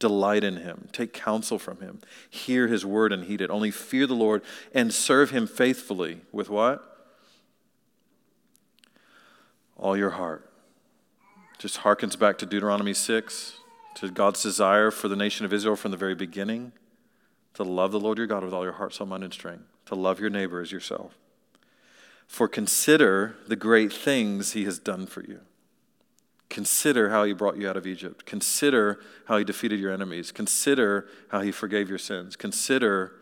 [0.00, 0.88] Delight in him.
[0.90, 2.00] Take counsel from him.
[2.28, 3.50] Hear his word and heed it.
[3.50, 4.42] Only fear the Lord
[4.74, 6.84] and serve him faithfully with what?
[9.76, 10.50] All your heart.
[11.58, 13.58] Just harkens back to Deuteronomy 6,
[13.96, 16.72] to God's desire for the nation of Israel from the very beginning
[17.54, 19.94] to love the Lord your God with all your heart, soul, mind, and strength, to
[19.94, 21.16] love your neighbor as yourself.
[22.26, 25.40] For consider the great things he has done for you.
[26.50, 28.26] Consider how he brought you out of Egypt.
[28.26, 30.32] Consider how he defeated your enemies.
[30.32, 32.34] Consider how he forgave your sins.
[32.34, 33.12] Consider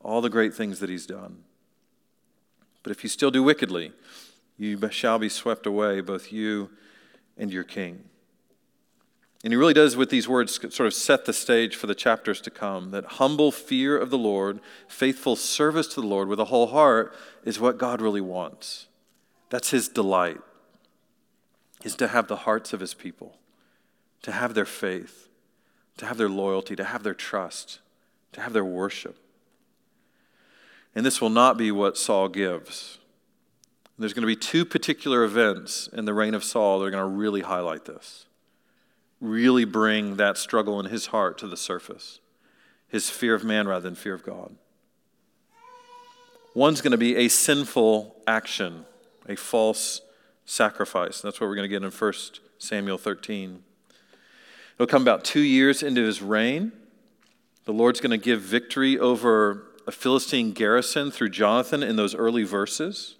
[0.00, 1.44] all the great things that he's done.
[2.82, 3.92] But if you still do wickedly,
[4.56, 6.70] you shall be swept away, both you
[7.36, 8.04] and your king.
[9.44, 12.40] And he really does, with these words, sort of set the stage for the chapters
[12.42, 12.92] to come.
[12.92, 17.14] That humble fear of the Lord, faithful service to the Lord with a whole heart
[17.44, 18.86] is what God really wants.
[19.50, 20.40] That's his delight
[21.84, 23.36] is to have the hearts of his people,
[24.22, 25.28] to have their faith,
[25.96, 27.80] to have their loyalty, to have their trust,
[28.32, 29.16] to have their worship.
[30.94, 32.98] And this will not be what Saul gives.
[33.98, 37.02] There's going to be two particular events in the reign of Saul that are going
[37.02, 38.26] to really highlight this,
[39.20, 42.20] really bring that struggle in his heart to the surface
[42.90, 44.54] his fear of man rather than fear of God.
[46.54, 48.84] One's going to be a sinful action,
[49.28, 50.00] a false
[50.50, 51.20] sacrifice.
[51.20, 52.12] That's what we're going to get in 1
[52.58, 53.62] Samuel 13.
[54.74, 56.72] It'll come about two years into his reign.
[57.66, 62.42] The Lord's going to give victory over a Philistine garrison through Jonathan in those early
[62.42, 63.16] verses,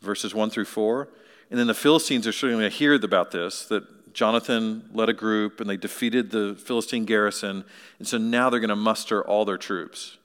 [0.00, 1.08] verses 1 through 4.
[1.50, 5.14] And then the Philistines are certainly going to hear about this, that Jonathan led a
[5.14, 7.64] group and they defeated the Philistine garrison.
[7.98, 10.18] And so now they're going to muster all their troops.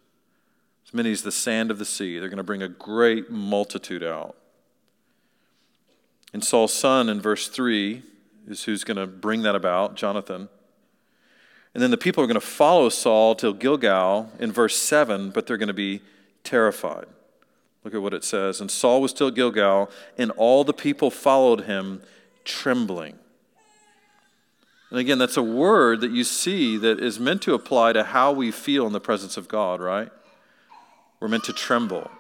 [0.85, 2.19] As many as the sand of the sea.
[2.19, 4.35] They're going to bring a great multitude out.
[6.37, 8.03] And Saul's son in verse 3
[8.47, 10.49] is who's going to bring that about, Jonathan.
[11.73, 15.47] And then the people are going to follow Saul till Gilgal in verse 7, but
[15.47, 16.03] they're going to be
[16.43, 17.07] terrified.
[17.83, 18.61] Look at what it says.
[18.61, 22.03] And Saul was still Gilgal, and all the people followed him,
[22.45, 23.17] trembling.
[24.91, 28.31] And again, that's a word that you see that is meant to apply to how
[28.31, 30.11] we feel in the presence of God, right?
[31.19, 32.11] We're meant to tremble.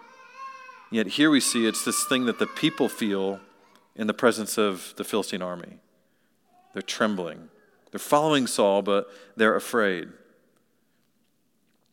[0.89, 3.41] Yet here we see it's this thing that the people feel
[3.97, 5.79] in the presence of the Philistine army.
[6.73, 7.49] They're trembling.
[7.91, 10.09] They're following Saul, but they're afraid.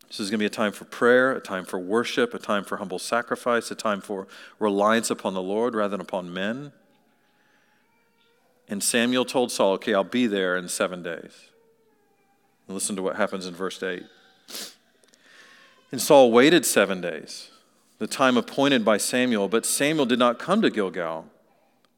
[0.09, 2.63] This is going to be a time for prayer, a time for worship, a time
[2.63, 6.73] for humble sacrifice, a time for reliance upon the Lord rather than upon men.
[8.69, 11.51] And Samuel told Saul, Okay, I'll be there in seven days.
[12.67, 14.05] And listen to what happens in verse 8.
[15.91, 17.51] And Saul waited seven days,
[17.99, 21.27] the time appointed by Samuel, but Samuel did not come to Gilgal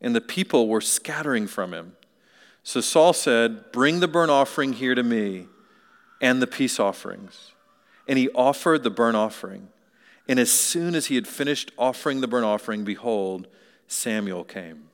[0.01, 1.97] and the people were scattering from him.
[2.63, 5.47] So Saul said, Bring the burnt offering here to me
[6.21, 7.53] and the peace offerings.
[8.09, 9.69] And he offered the burnt offering.
[10.29, 13.47] And as soon as he had finished offering the burnt offering, behold,
[13.87, 14.89] Samuel came.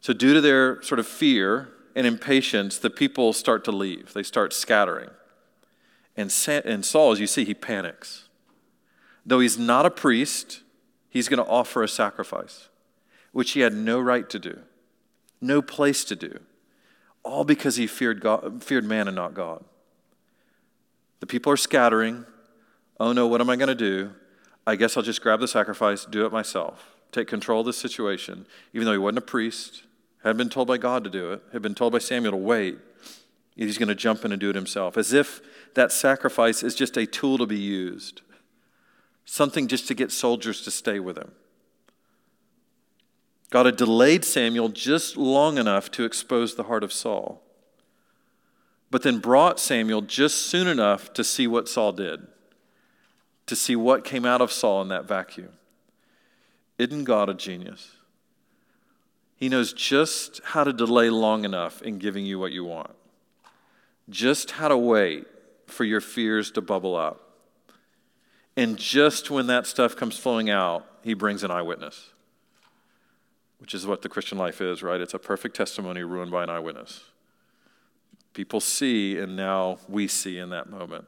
[0.00, 4.14] So, due to their sort of fear and impatience, the people start to leave.
[4.14, 5.10] They start scattering.
[6.16, 8.28] And, Saul, as you see, he panics.
[9.24, 10.61] Though he's not a priest,
[11.12, 12.70] he's going to offer a sacrifice,
[13.32, 14.60] which he had no right to do,
[15.42, 16.40] no place to do,
[17.22, 19.62] all because he feared, God, feared man and not God.
[21.20, 22.24] The people are scattering.
[22.98, 24.12] Oh no, what am I going to do?
[24.66, 28.46] I guess I'll just grab the sacrifice, do it myself, take control of the situation,
[28.72, 29.82] even though he wasn't a priest,
[30.24, 32.78] had been told by God to do it, had been told by Samuel to wait.
[33.54, 35.42] He's going to jump in and do it himself, as if
[35.74, 38.22] that sacrifice is just a tool to be used,
[39.24, 41.32] something just to get soldiers to stay with him.
[43.50, 47.42] God had delayed Samuel just long enough to expose the heart of Saul,
[48.90, 52.26] but then brought Samuel just soon enough to see what Saul did,
[53.46, 55.50] to see what came out of Saul in that vacuum.
[56.78, 57.90] Isn't God a genius?
[59.36, 62.94] He knows just how to delay long enough in giving you what you want
[64.08, 65.26] just how to wait
[65.66, 67.31] for your fears to bubble up.
[68.56, 72.10] And just when that stuff comes flowing out, he brings an eyewitness,
[73.58, 75.00] which is what the Christian life is, right?
[75.00, 77.00] It's a perfect testimony ruined by an eyewitness.
[78.34, 81.06] People see, and now we see in that moment.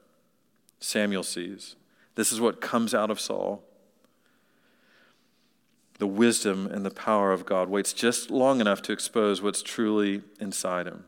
[0.81, 1.77] Samuel sees.
[2.15, 3.63] This is what comes out of Saul.
[5.99, 10.23] The wisdom and the power of God waits just long enough to expose what's truly
[10.41, 11.05] inside him.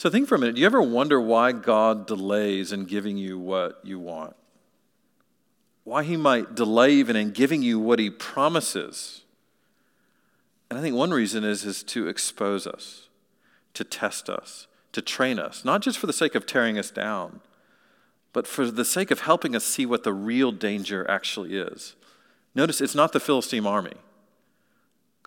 [0.00, 0.54] So think for a minute.
[0.54, 4.34] Do you ever wonder why God delays in giving you what you want?
[5.84, 9.24] Why he might delay even in giving you what he promises?
[10.70, 13.10] And I think one reason is, is to expose us,
[13.74, 17.42] to test us, to train us, not just for the sake of tearing us down,
[18.32, 21.94] but for the sake of helping us see what the real danger actually is.
[22.54, 23.96] Notice it's not the Philistine army.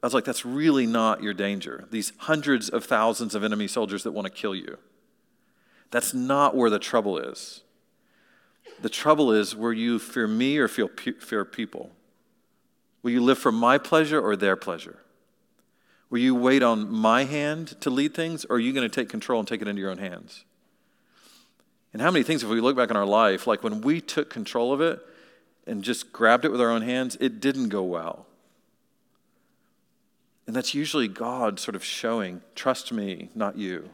[0.03, 1.85] I was like, that's really not your danger.
[1.89, 4.77] These hundreds of thousands of enemy soldiers that want to kill you.
[5.91, 7.61] That's not where the trouble is.
[8.81, 11.91] The trouble is where you fear me or feel fear people.
[13.01, 14.99] Will you live for my pleasure or their pleasure?
[16.09, 19.07] Will you wait on my hand to lead things, or are you going to take
[19.07, 20.43] control and take it into your own hands?
[21.93, 24.29] And how many things, if we look back in our life, like when we took
[24.29, 24.99] control of it
[25.65, 28.25] and just grabbed it with our own hands, it didn't go well.
[30.45, 33.89] And that's usually God sort of showing, trust me, not you.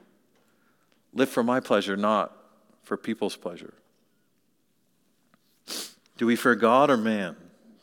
[1.14, 2.36] Live for my pleasure, not
[2.84, 3.74] for people's pleasure.
[6.18, 7.36] Do we fear God or man?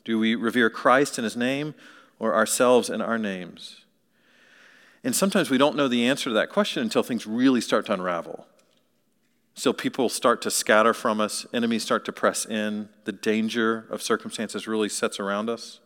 [0.05, 1.75] Do we revere Christ and his name
[2.19, 3.85] or ourselves and our names?
[5.03, 7.93] And sometimes we don't know the answer to that question until things really start to
[7.93, 8.47] unravel.
[9.55, 14.03] So people start to scatter from us, enemies start to press in, the danger of
[14.03, 15.81] circumstances really sets around us.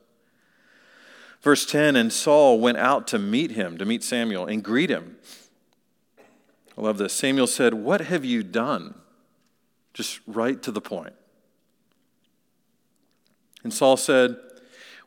[1.42, 5.16] Verse 10 And Saul went out to meet him, to meet Samuel, and greet him.
[6.76, 7.12] I love this.
[7.12, 8.94] Samuel said, What have you done?
[9.92, 11.14] Just right to the point.
[13.62, 14.36] And Saul said,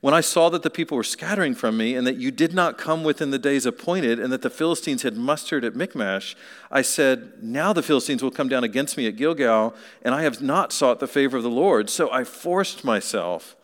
[0.01, 2.77] When I saw that the people were scattering from me, and that you did not
[2.77, 6.35] come within the days appointed, and that the Philistines had mustered at Michmash,
[6.69, 10.41] I said, Now the Philistines will come down against me at Gilgal, and I have
[10.41, 11.89] not sought the favor of the Lord.
[11.89, 13.55] So I forced myself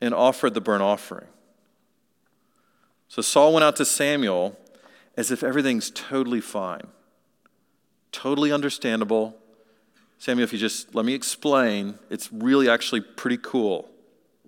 [0.00, 1.26] and offered the burnt offering.
[3.16, 4.58] So Saul went out to Samuel
[5.16, 6.86] as if everything's totally fine,
[8.12, 9.34] totally understandable.
[10.18, 13.88] Samuel, if you just let me explain, it's really actually pretty cool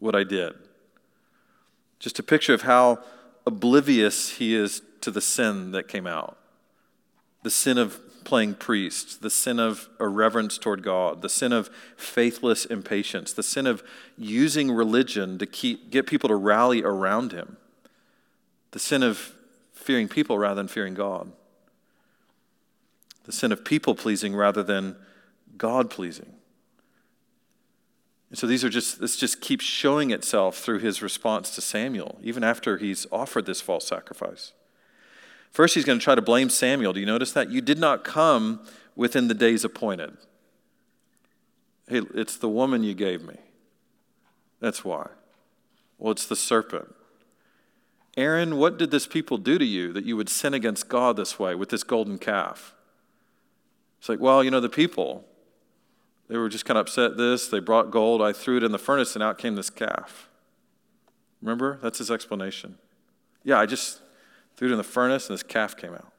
[0.00, 0.52] what I did.
[1.98, 2.98] Just a picture of how
[3.46, 6.37] oblivious he is to the sin that came out
[7.42, 12.66] the sin of playing priest, the sin of irreverence toward God, the sin of faithless
[12.66, 13.83] impatience, the sin of
[14.18, 17.57] using religion to keep, get people to rally around him
[18.70, 19.33] the sin of
[19.72, 21.33] fearing people rather than fearing God,
[23.24, 24.96] the sin of people pleasing rather than
[25.57, 26.35] God pleasing.
[28.31, 32.18] And so these are just, this just keeps showing itself through his response to Samuel,
[32.22, 34.52] even after he's offered this false sacrifice.
[35.50, 36.92] First, he's going to try to blame Samuel.
[36.92, 37.51] Do you notice that?
[37.51, 38.61] You did not come
[38.95, 40.16] within the days appointed.
[41.88, 43.36] Hey, it's the woman you gave me.
[44.61, 45.09] That's why.
[45.97, 46.95] Well, it's the serpent.
[48.18, 51.38] Aaron, what did this people do to you that you would sin against God this
[51.38, 52.74] way with this golden calf?
[54.00, 55.24] It's like, well, you know, the people,
[56.26, 57.46] they were just kind of upset this.
[57.46, 58.20] They brought gold.
[58.20, 60.28] I threw it in the furnace, and out came this calf.
[61.40, 61.78] Remember?
[61.80, 62.78] That's his explanation.
[63.44, 64.00] Yeah, I just
[64.56, 66.12] threw it in the furnace, and this calf came out.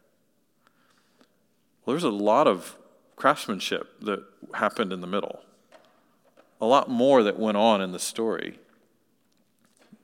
[1.85, 2.77] Well, there's a lot of
[3.17, 4.23] craftsmanship that
[4.53, 5.41] happened in the middle,
[6.61, 8.57] a lot more that went on in the story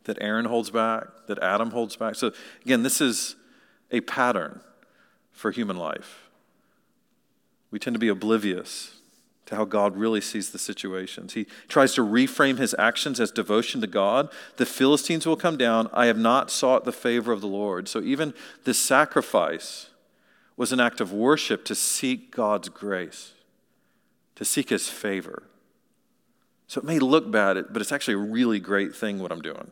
[0.05, 2.15] that Aaron holds back, that Adam holds back.
[2.15, 2.31] So,
[2.65, 3.35] again, this is
[3.91, 4.61] a pattern
[5.31, 6.29] for human life.
[7.71, 8.95] We tend to be oblivious
[9.47, 11.33] to how God really sees the situations.
[11.33, 14.29] He tries to reframe his actions as devotion to God.
[14.57, 15.89] The Philistines will come down.
[15.93, 17.87] I have not sought the favor of the Lord.
[17.87, 18.33] So even
[18.63, 19.89] this sacrifice
[20.57, 23.33] was an act of worship to seek God's grace,
[24.35, 25.43] to seek his favor.
[26.67, 29.69] So it may look bad, but it's actually a really great thing what I'm doing.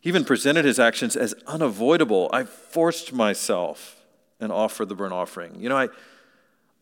[0.00, 2.30] He even presented his actions as unavoidable.
[2.32, 4.04] I forced myself
[4.38, 5.60] and offered the burnt offering.
[5.60, 5.88] You know, I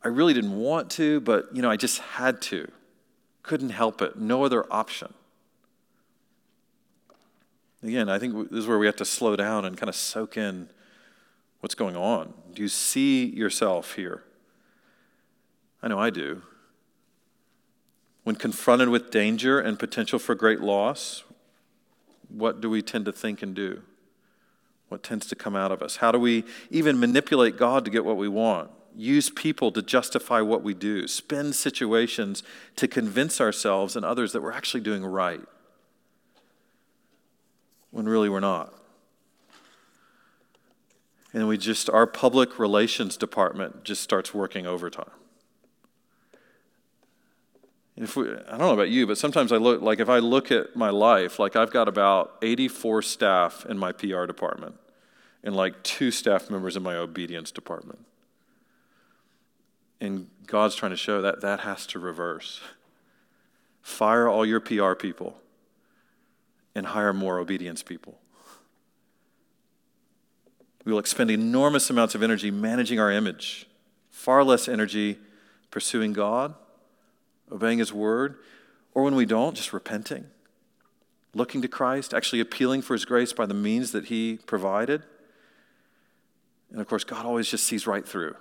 [0.04, 2.70] I really didn't want to, but you know, I just had to.
[3.42, 4.16] Couldn't help it.
[4.16, 5.14] No other option.
[7.82, 10.36] Again, I think this is where we have to slow down and kind of soak
[10.36, 10.68] in
[11.60, 12.34] what's going on.
[12.52, 14.22] Do you see yourself here?
[15.82, 16.42] I know I do.
[18.22, 21.24] When confronted with danger and potential for great loss,
[22.36, 23.82] what do we tend to think and do?
[24.88, 25.96] What tends to come out of us?
[25.96, 28.70] How do we even manipulate God to get what we want?
[28.96, 32.42] use people to justify what we do, spin situations
[32.76, 35.40] to convince ourselves and others that we're actually doing right
[37.90, 38.72] when really we're not.
[41.32, 45.10] And we just, our public relations department just starts working overtime.
[47.96, 50.50] If we, I don't know about you, but sometimes I look, like if I look
[50.50, 54.74] at my life, like I've got about 84 staff in my PR department
[55.44, 58.04] and like two staff members in my obedience department.
[60.00, 62.60] And God's trying to show that that has to reverse.
[63.80, 65.38] Fire all your PR people
[66.74, 68.18] and hire more obedience people.
[70.84, 73.66] We will expend enormous amounts of energy managing our image,
[74.10, 75.18] far less energy
[75.70, 76.54] pursuing God,
[77.50, 78.36] obeying His word,
[78.92, 80.26] or when we don't, just repenting,
[81.34, 85.02] looking to Christ, actually appealing for His grace by the means that He provided.
[86.70, 88.36] And of course, God always just sees right through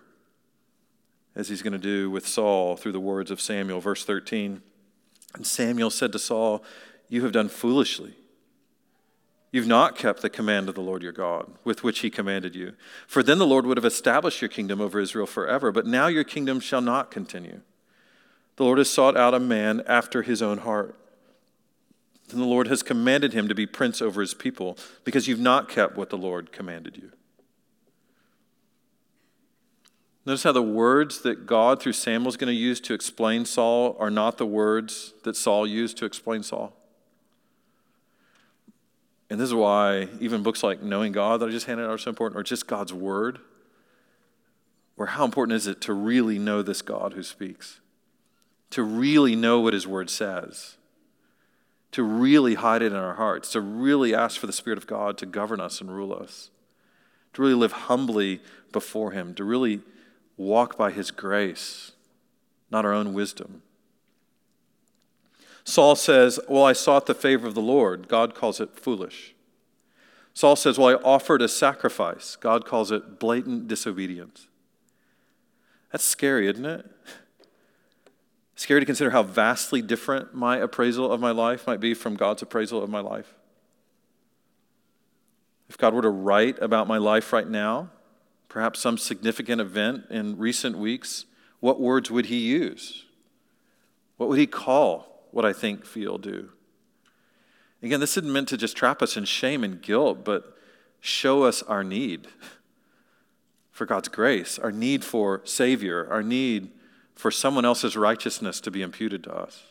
[1.36, 3.80] as he's going to do with Saul through the words of Samuel.
[3.80, 4.62] Verse 13
[5.36, 6.64] And Samuel said to Saul,
[7.10, 8.16] You have done foolishly.
[9.52, 12.74] You've not kept the command of the Lord your God, with which he commanded you.
[13.06, 16.24] For then the Lord would have established your kingdom over Israel forever, but now your
[16.24, 17.62] kingdom shall not continue.
[18.56, 20.96] The Lord has sought out a man after his own heart.
[22.32, 25.70] And the Lord has commanded him to be prince over his people, because you've not
[25.70, 27.12] kept what the Lord commanded you.
[30.26, 33.98] Notice how the words that God through Samuel is going to use to explain Saul
[34.00, 36.74] are not the words that Saul used to explain Saul.
[39.30, 41.98] And this is why even books like Knowing God that I just handed out are
[41.98, 43.40] so important, or just God's Word,
[44.96, 47.82] or how important is it to really know this God who speaks?
[48.74, 50.78] To really know what His Word says,
[51.92, 55.18] to really hide it in our hearts, to really ask for the Spirit of God
[55.18, 56.50] to govern us and rule us,
[57.34, 59.82] to really live humbly before Him, to really
[60.38, 61.92] walk by his grace,
[62.72, 63.62] not our own wisdom.
[65.64, 68.08] Saul says, Well, I sought the favor of the Lord.
[68.08, 69.34] God calls it foolish.
[70.34, 72.36] Saul says, Well, I offered a sacrifice.
[72.36, 74.48] God calls it blatant disobedience.
[75.92, 76.90] That's scary, isn't it?
[78.56, 82.42] Scary to consider how vastly different my appraisal of my life might be from God's
[82.42, 83.34] appraisal of my life.
[85.70, 87.90] If God were to write about my life right now,
[88.48, 91.26] perhaps some significant event in recent weeks,
[91.60, 93.06] what words would he use?
[94.18, 96.50] What would he call what I think, feel, do?
[97.82, 100.56] Again, this isn't meant to just trap us in shame and guilt, but
[101.02, 102.28] show us our need
[103.72, 106.70] for God's grace, our need for Savior, our need
[107.16, 109.64] for someone else's righteousness to be imputed to us.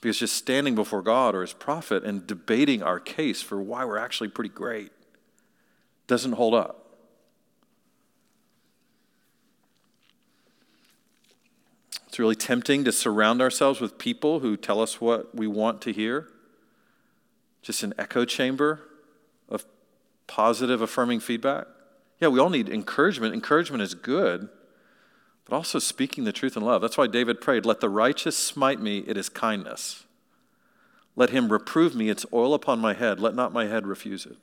[0.00, 3.98] Because just standing before God or His prophet and debating our case for why we're
[3.98, 4.90] actually pretty great
[6.06, 6.80] doesn't hold up.
[12.08, 15.92] It's really tempting to surround ourselves with people who tell us what we want to
[15.92, 16.26] hear.
[17.62, 18.80] Just an echo chamber
[19.48, 19.64] of
[20.26, 21.66] positive, affirming feedback.
[22.18, 23.32] Yeah, we all need encouragement.
[23.32, 24.48] Encouragement is good,
[25.50, 26.80] but also speaking the truth in love.
[26.80, 30.04] That's why David prayed, Let the righteous smite me, it is kindness.
[31.16, 33.18] Let him reprove me, it's oil upon my head.
[33.18, 34.36] Let not my head refuse it.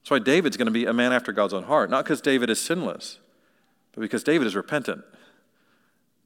[0.00, 2.48] That's why David's going to be a man after God's own heart, not because David
[2.48, 3.18] is sinless,
[3.92, 5.04] but because David is repentant.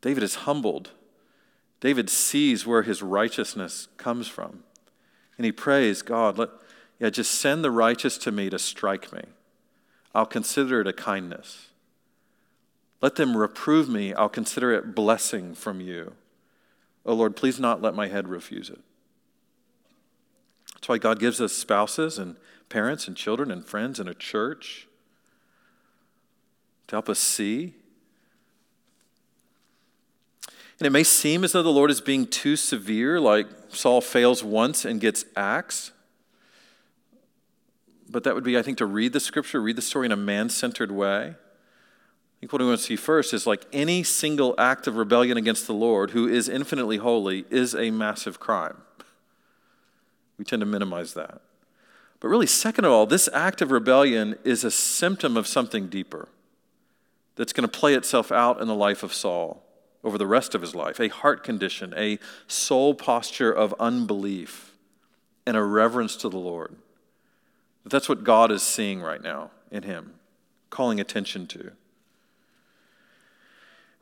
[0.01, 0.93] David is humbled.
[1.81, 4.63] David sees where his righteousness comes from.
[5.37, 6.51] And he prays, God, let,
[7.01, 9.25] yeah, just send the righteous to me to strike me.
[10.15, 11.67] I'll consider it a kindness.
[13.01, 14.15] Let them reprove me.
[14.15, 16.15] I'll consider it blessing from you.
[17.05, 18.81] Oh Lord, please not let my head refuse it.
[20.75, 22.37] That's why God gives us spouses and
[22.69, 24.89] parents and children and friends and a church
[26.89, 27.75] to help us see
[30.79, 34.45] And it may seem as though the Lord is being too severe, like Saul fails
[34.45, 35.93] once and gets axed.
[38.09, 40.17] But that would be, I think, to read the scripture, read the story in a
[40.17, 41.35] man centered way.
[42.37, 45.39] I think what we want to see first is like any single act of rebellion
[45.39, 48.77] against the Lord, who is infinitely holy, is a massive crime.
[50.39, 51.41] We tend to minimize that.
[52.21, 56.29] But really, second of all, this act of rebellion is a symptom of something deeper
[57.37, 59.63] that's going to play itself out in the life of Saul
[60.05, 64.73] over the rest of his life a heart condition, a soul posture of unbelief,
[65.47, 66.77] and a reverence to the Lord.
[67.85, 70.15] That's what God is seeing right now in him,
[70.71, 71.73] calling attention to.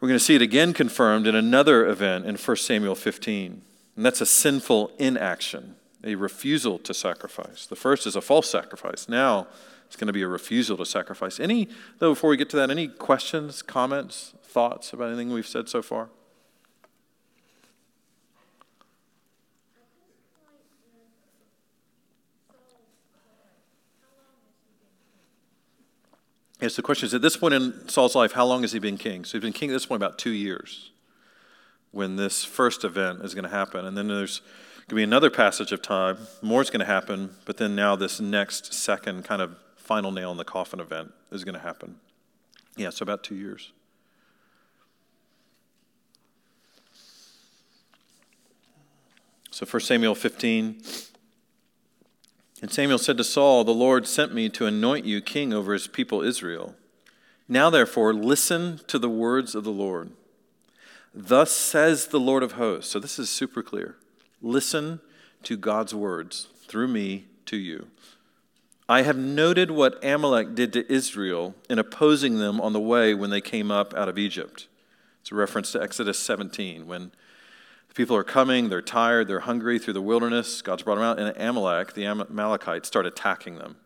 [0.05, 3.63] We're going to see it again confirmed in another event in 1 Samuel 15,
[3.97, 7.65] and that's a sinful inaction, a refusal to sacrifice.
[7.65, 9.09] The first is a false sacrifice.
[9.09, 9.47] Now
[9.87, 11.41] it's going to be a refusal to sacrifice.
[11.41, 15.71] Any, though, before we get to that, any questions, comments, thoughts about anything we've said
[15.71, 16.11] so far?
[26.65, 28.97] Yes, the question is at this point in Saul's life, how long has he been
[28.97, 29.27] king?
[29.27, 30.93] So he's been king at this point about two years
[31.91, 33.85] when this first event is going to happen.
[33.85, 37.35] And then there's going to be another passage of time, more is going to happen,
[37.45, 41.45] but then now this next second kind of final nail in the coffin event is
[41.45, 41.97] going to happen.
[42.79, 43.73] Yeah, so about two years.
[49.51, 50.81] So 1 Samuel 15.
[52.65, 55.87] And Samuel said to Saul, The Lord sent me to anoint you king over his
[55.87, 56.75] people Israel.
[57.47, 60.13] Now, therefore, listen to the words of the Lord.
[61.15, 62.91] Thus says the Lord of hosts.
[62.91, 63.97] So this is super clear.
[64.41, 65.01] Listen
[65.43, 67.89] to God's words through me to you.
[68.89, 73.29] I have noted what Amalek did to Israel in opposing them on the way when
[73.29, 74.69] they came up out of Egypt.
[75.21, 77.13] It's a reference to Exodus 17 when
[77.95, 80.63] People are coming, they're tired, they're hungry through the wilderness.
[80.63, 83.77] God's brought them out, and Amalek, the Amalekites, start attacking them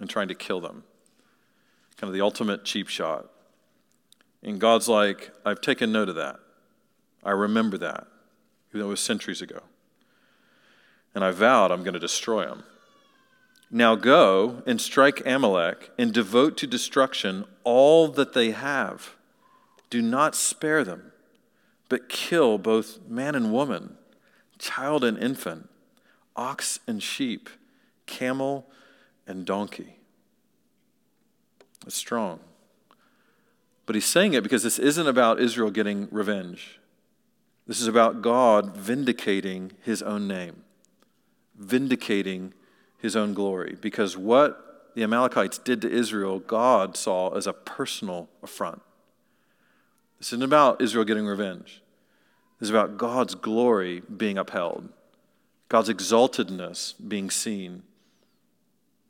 [0.00, 0.84] and trying to kill them.
[1.98, 3.26] Kind of the ultimate cheap shot.
[4.42, 6.40] And God's like, I've taken note of that.
[7.22, 8.06] I remember that,
[8.70, 9.60] even though it was centuries ago.
[11.14, 12.64] And I vowed I'm going to destroy them.
[13.70, 19.14] Now go and strike Amalek and devote to destruction all that they have.
[19.90, 21.11] Do not spare them
[21.92, 23.98] but kill both man and woman,
[24.58, 25.68] child and infant,
[26.34, 27.50] ox and sheep,
[28.06, 28.66] camel
[29.26, 29.98] and donkey.
[31.84, 32.40] It's strong.
[33.84, 36.80] But he's saying it because this isn't about Israel getting revenge.
[37.66, 40.64] This is about God vindicating his own name,
[41.58, 42.54] vindicating
[42.96, 43.76] his own glory.
[43.78, 48.80] Because what the Amalekites did to Israel, God saw as a personal affront.
[50.18, 51.81] This isn't about Israel getting revenge
[52.62, 54.88] is about God's glory being upheld,
[55.68, 57.82] God's exaltedness being seen,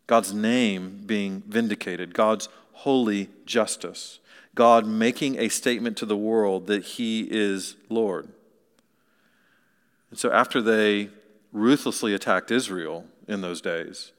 [0.06, 4.20] God's name being vindicated, God's holy justice,
[4.54, 8.30] God making a statement to the world that He is Lord.
[10.08, 11.10] And so, after they
[11.52, 14.12] ruthlessly attacked Israel in those days,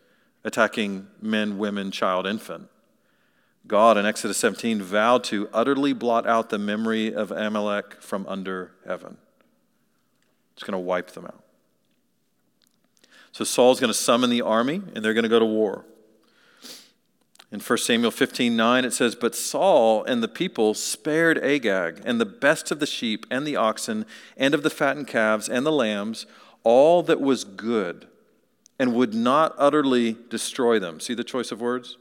[0.43, 2.69] attacking men, women, child, infant,
[3.65, 8.73] God in Exodus 17 vowed to utterly blot out the memory of Amalek from under
[8.86, 9.17] heaven.
[10.56, 11.43] It's going to wipe them out.
[13.32, 15.86] So Saul's going to summon the army and they're going to go to war.
[17.51, 22.20] In 1 Samuel 15 9, it says, But Saul and the people spared Agag and
[22.20, 25.72] the best of the sheep and the oxen and of the fattened calves and the
[25.72, 26.26] lambs,
[26.64, 28.08] all that was good,
[28.80, 30.99] and would not utterly destroy them.
[30.99, 31.97] See the choice of words?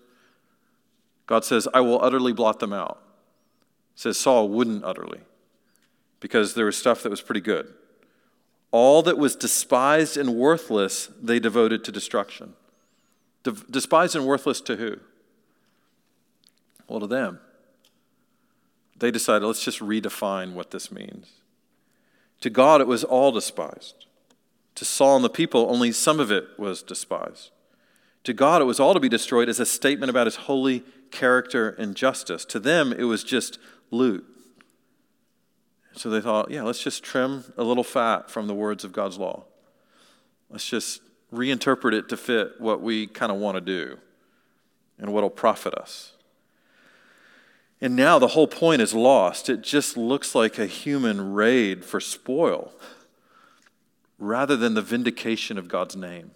[1.27, 3.03] God says, I will utterly blot them out.
[3.95, 5.21] says Saul wouldn't utterly
[6.19, 7.73] because there was stuff that was pretty good.
[8.73, 12.55] All that was despised and worthless, they devoted to destruction.
[13.43, 14.97] De- despised and worthless to who?
[16.89, 17.39] Well, to them.
[18.97, 21.29] They decided, let's just redefine what this means.
[22.41, 24.07] To God, it was all despised.
[24.77, 27.51] To Saul and the people, only some of it was despised.
[28.25, 31.71] To God, it was all to be destroyed as a statement about his holy character
[31.71, 32.45] and justice.
[32.47, 33.59] To them, it was just
[33.91, 34.25] loot.
[35.95, 39.19] So they thought, yeah, let's just trim a little fat from the words of God's
[39.19, 39.45] law.
[40.49, 43.99] Let's just reinterpret it to fit what we kind of want to do
[44.99, 46.13] and what will profit us.
[47.81, 49.49] And now the whole point is lost.
[49.49, 52.73] It just looks like a human raid for spoil
[54.19, 56.31] rather than the vindication of God's name.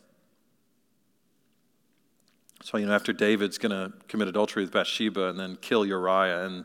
[2.65, 6.45] So, you know, after David's going to commit adultery with Bathsheba and then kill Uriah
[6.45, 6.65] and, and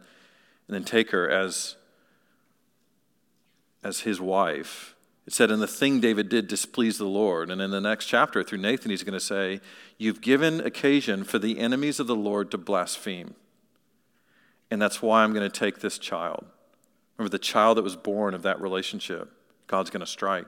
[0.69, 1.75] then take her as
[3.83, 4.95] as his wife.
[5.27, 7.49] It said, And the thing David did displeased the Lord.
[7.49, 9.61] And in the next chapter, through Nathan, he's going to say,
[9.97, 13.35] You've given occasion for the enemies of the Lord to blaspheme.
[14.69, 16.45] And that's why I'm going to take this child.
[17.17, 19.29] Remember, the child that was born of that relationship,
[19.67, 20.47] God's going to strike.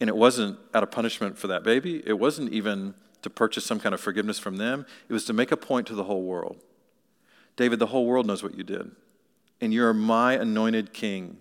[0.00, 3.78] And it wasn't out of punishment for that baby, it wasn't even to purchase some
[3.78, 6.56] kind of forgiveness from them, it was to make a point to the whole world.
[7.56, 8.90] David, the whole world knows what you did.
[9.60, 11.38] And you're my anointed king.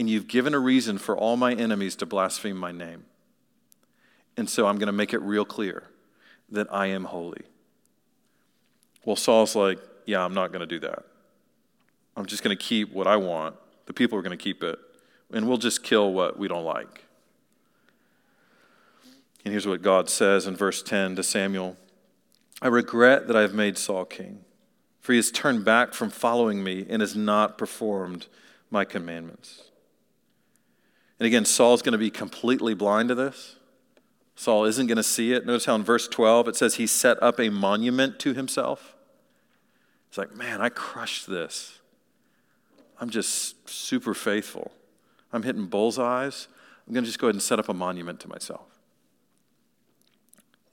[0.00, 3.04] And you've given a reason for all my enemies to blaspheme my name.
[4.34, 5.82] And so I'm going to make it real clear
[6.48, 7.42] that I am holy.
[9.04, 11.04] Well, Saul's like, yeah, I'm not going to do that.
[12.16, 13.56] I'm just going to keep what I want.
[13.84, 14.78] The people are going to keep it.
[15.34, 17.04] And we'll just kill what we don't like.
[19.44, 21.76] And here's what God says in verse 10 to Samuel
[22.62, 24.46] I regret that I have made Saul king,
[24.98, 28.28] for he has turned back from following me and has not performed
[28.70, 29.64] my commandments.
[31.20, 33.56] And again, Saul's going to be completely blind to this.
[34.34, 35.44] Saul isn't going to see it.
[35.44, 38.96] Notice how in verse 12 it says he set up a monument to himself.
[40.08, 41.78] It's like, man, I crushed this.
[42.98, 44.72] I'm just super faithful.
[45.30, 46.48] I'm hitting bullseyes.
[46.86, 48.80] I'm going to just go ahead and set up a monument to myself.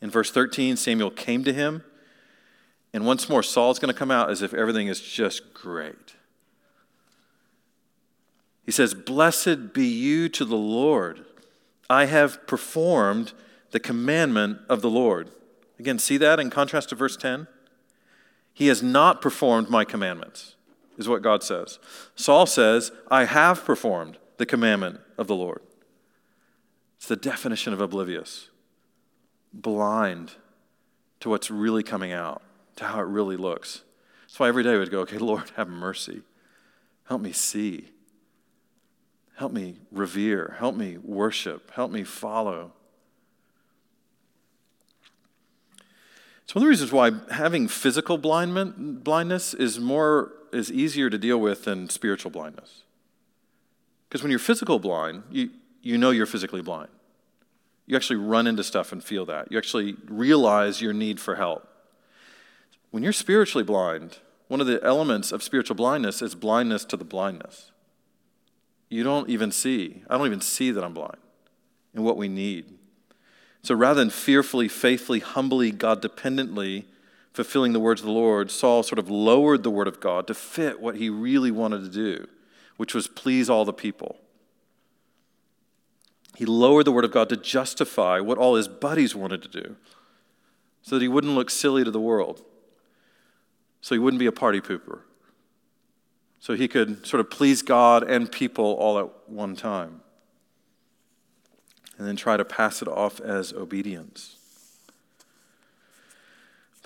[0.01, 1.83] In verse 13, Samuel came to him,
[2.93, 6.15] and once more, Saul's going to come out as if everything is just great.
[8.67, 11.25] He says, Blessed be you to the Lord.
[11.89, 13.31] I have performed
[13.71, 15.31] the commandment of the Lord.
[15.79, 17.47] Again, see that in contrast to verse 10?
[18.53, 20.55] He has not performed my commandments,
[20.97, 21.79] is what God says.
[22.13, 25.61] Saul says, I have performed the commandment of the Lord.
[26.97, 28.49] It's the definition of oblivious
[29.53, 30.33] blind
[31.21, 32.41] to what's really coming out,
[32.75, 33.83] to how it really looks.
[34.23, 36.21] That's why every day we'd go, okay, Lord, have mercy.
[37.05, 37.91] Help me see.
[39.37, 40.55] Help me revere.
[40.57, 41.69] Help me worship.
[41.71, 42.73] Help me follow.
[46.43, 51.37] It's one of the reasons why having physical blindness is more is easier to deal
[51.39, 52.81] with than spiritual blindness.
[54.09, 55.51] Because when you're physical blind, you,
[55.83, 56.89] you know you're physically blind.
[57.85, 59.51] You actually run into stuff and feel that.
[59.51, 61.67] You actually realize your need for help.
[62.89, 64.17] When you're spiritually blind,
[64.47, 67.71] one of the elements of spiritual blindness is blindness to the blindness.
[68.89, 70.03] You don't even see.
[70.09, 71.17] I don't even see that I'm blind
[71.93, 72.77] and what we need.
[73.63, 76.85] So rather than fearfully, faithfully, humbly, God dependently
[77.33, 80.33] fulfilling the words of the Lord, Saul sort of lowered the word of God to
[80.33, 82.27] fit what he really wanted to do,
[82.77, 84.17] which was please all the people.
[86.35, 89.75] He lowered the word of God to justify what all his buddies wanted to do
[90.81, 92.43] so that he wouldn't look silly to the world,
[93.81, 95.01] so he wouldn't be a party pooper,
[96.39, 100.01] so he could sort of please God and people all at one time,
[101.97, 104.37] and then try to pass it off as obedience.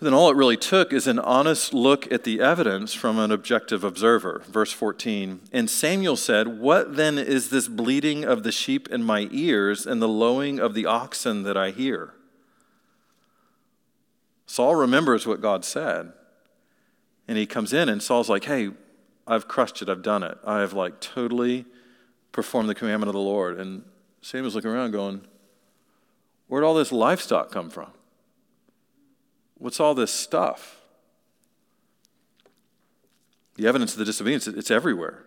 [0.02, 3.32] But then all it really took is an honest look at the evidence from an
[3.32, 4.42] objective observer.
[4.50, 9.28] Verse 14 And Samuel said, What then is this bleating of the sheep in my
[9.30, 12.16] ears and the lowing of the oxen that I hear?
[14.48, 16.14] Saul remembers what God said.
[17.28, 18.72] And he comes in, and Saul's like, Hey,
[19.28, 19.90] I've crushed it.
[19.90, 20.38] I've done it.
[20.46, 21.66] I have like totally
[22.32, 23.60] performed the commandment of the Lord.
[23.60, 23.84] And
[24.22, 25.22] Samuel's looking around going,
[26.48, 27.92] Where'd all this livestock come from?
[29.58, 30.82] What's all this stuff?
[33.56, 35.24] The evidence of the disobedience, it's everywhere.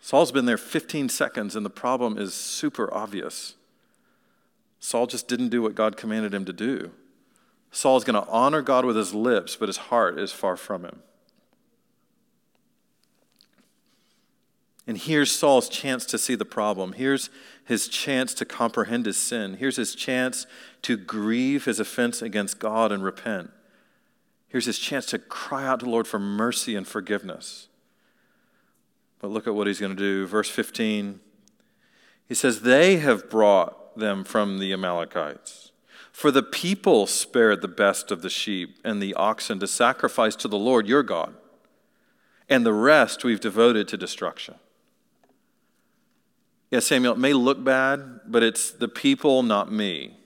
[0.00, 3.54] Saul's been there 15 seconds, and the problem is super obvious.
[4.80, 6.90] Saul just didn't do what God commanded him to do.
[7.70, 10.84] Saul is going to honor God with his lips, but his heart is far from
[10.84, 11.02] him.
[14.86, 16.92] And here's Saul's chance to see the problem.
[16.92, 17.30] Here's
[17.64, 19.54] his chance to comprehend his sin.
[19.54, 20.46] Here's his chance
[20.82, 23.50] to grieve his offense against God and repent.
[24.48, 27.68] Here's his chance to cry out to the Lord for mercy and forgiveness.
[29.20, 30.26] But look at what he's going to do.
[30.26, 31.20] Verse 15
[32.28, 35.72] he says, They have brought them from the Amalekites.
[36.10, 40.48] For the people spared the best of the sheep and the oxen to sacrifice to
[40.48, 41.34] the Lord your God,
[42.48, 44.54] and the rest we've devoted to destruction.
[46.74, 50.16] Yes, Samuel, it may look bad, but it's the people, not me.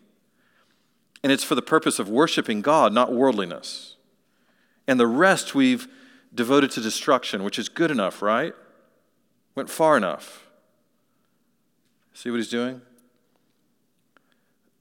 [1.22, 3.96] And it's for the purpose of worshiping God, not worldliness.
[4.86, 5.86] And the rest we've
[6.34, 8.55] devoted to destruction, which is good enough, right?
[9.55, 10.46] Went far enough.
[12.14, 12.80] See what he's doing?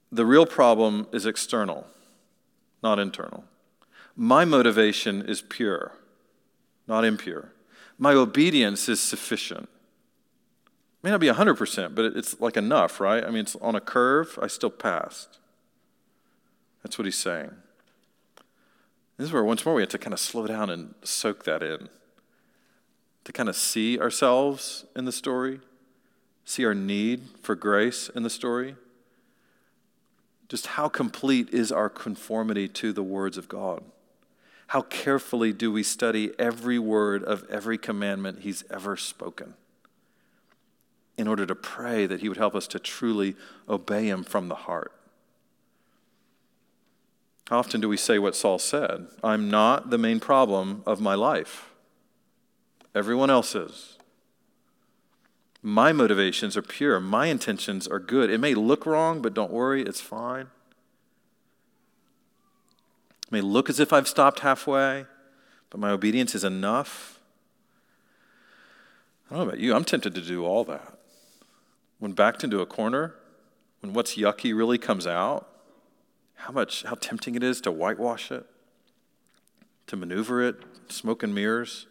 [0.09, 1.85] The real problem is external,
[2.81, 3.43] not internal.
[4.15, 5.91] My motivation is pure,
[6.87, 7.51] not impure.
[7.97, 9.67] My obedience is sufficient.
[11.07, 13.23] May not be 100%, but it's like enough, right?
[13.23, 15.39] I mean, it's on a curve, I still passed.
[16.83, 17.51] That's what he's saying.
[19.15, 21.63] This is where once more we have to kind of slow down and soak that
[21.63, 21.87] in.
[23.23, 25.61] To kind of see ourselves in the story,
[26.43, 28.75] see our need for grace in the story.
[30.49, 33.81] Just how complete is our conformity to the words of God?
[34.67, 39.53] How carefully do we study every word of every commandment he's ever spoken
[41.17, 43.35] in order to pray that he would help us to truly
[43.67, 44.93] obey him from the heart?
[47.49, 49.07] How often do we say what Saul said?
[49.23, 51.69] I'm not the main problem of my life.
[52.93, 53.97] Everyone else is.
[55.61, 56.99] My motivations are pure.
[56.99, 58.29] My intentions are good.
[58.29, 60.47] It may look wrong, but don't worry, it's fine.
[63.25, 65.05] It may look as if I've stopped halfway,
[65.69, 67.19] but my obedience is enough.
[69.29, 70.96] I don't know about you, I'm tempted to do all that.
[71.99, 73.15] When backed into a corner,
[73.81, 75.47] when what's yucky really comes out,
[76.35, 78.45] how much, how tempting it is to whitewash it,
[79.87, 80.57] to maneuver it,
[80.89, 81.87] smoke and mirrors.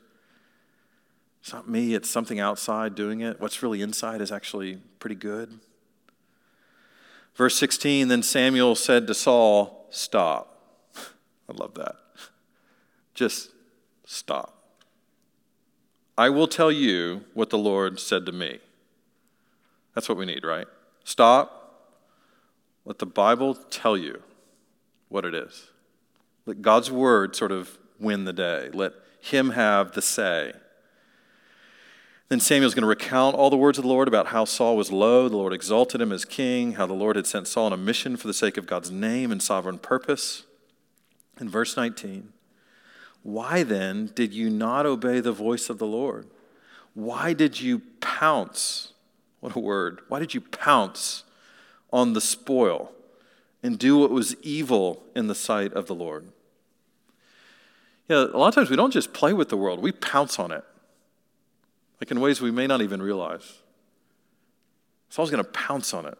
[1.40, 3.40] It's not me, it's something outside doing it.
[3.40, 5.60] What's really inside is actually pretty good.
[7.34, 10.60] Verse 16 Then Samuel said to Saul, Stop.
[11.48, 11.96] I love that.
[13.14, 13.50] Just
[14.04, 14.52] stop.
[16.18, 18.58] I will tell you what the Lord said to me.
[19.96, 20.66] That's what we need, right?
[21.04, 21.90] Stop.
[22.84, 24.22] Let the Bible tell you
[25.08, 25.70] what it is.
[26.44, 28.68] Let God's word sort of win the day.
[28.74, 30.52] Let him have the say.
[32.28, 34.92] Then Samuel's going to recount all the words of the Lord about how Saul was
[34.92, 37.78] low, the Lord exalted him as king, how the Lord had sent Saul on a
[37.78, 40.42] mission for the sake of God's name and sovereign purpose.
[41.40, 42.34] In verse 19,
[43.22, 46.26] why then did you not obey the voice of the Lord?
[46.92, 48.92] Why did you pounce?
[49.46, 50.00] What a word.
[50.08, 51.22] Why did you pounce
[51.92, 52.90] on the spoil
[53.62, 56.26] and do what was evil in the sight of the Lord.
[58.08, 60.52] Yeah, a lot of times we don't just play with the world, we pounce on
[60.52, 60.64] it,
[62.00, 63.58] like in ways we may not even realize.
[65.08, 66.18] Saul's going to pounce on it.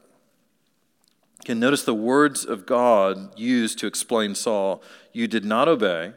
[1.44, 4.82] Can notice the words of God used to explain Saul.
[5.12, 6.12] You did not obey,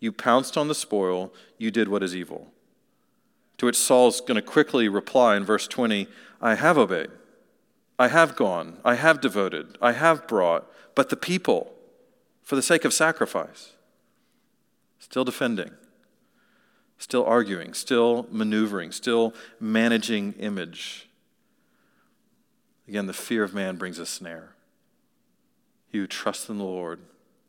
[0.00, 2.48] you pounced on the spoil, you did what is evil.
[3.58, 6.08] To which Saul's going to quickly reply in verse 20
[6.40, 7.10] I have obeyed.
[7.98, 11.72] I have gone, I have devoted, I have brought, but the people,
[12.42, 13.72] for the sake of sacrifice,
[14.98, 15.70] still defending,
[16.98, 21.08] still arguing, still maneuvering, still managing image.
[22.86, 24.50] Again, the fear of man brings a snare.
[25.88, 27.00] He who trusts in the Lord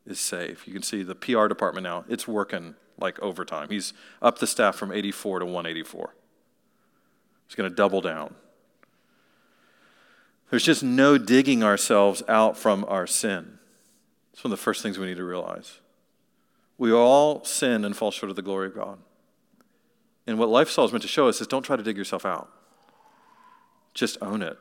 [0.06, 0.66] is safe.
[0.66, 3.68] You can see the PR department now, it's working like overtime.
[3.68, 6.14] He's up the staff from 84 to 184.
[7.46, 8.34] He's going to double down.
[10.50, 13.58] There's just no digging ourselves out from our sin.
[14.32, 15.80] It's one of the first things we need to realize.
[16.78, 18.98] We all sin and fall short of the glory of God.
[20.26, 22.50] And what Lifestyle is meant to show us is don't try to dig yourself out.
[23.94, 24.56] Just own it,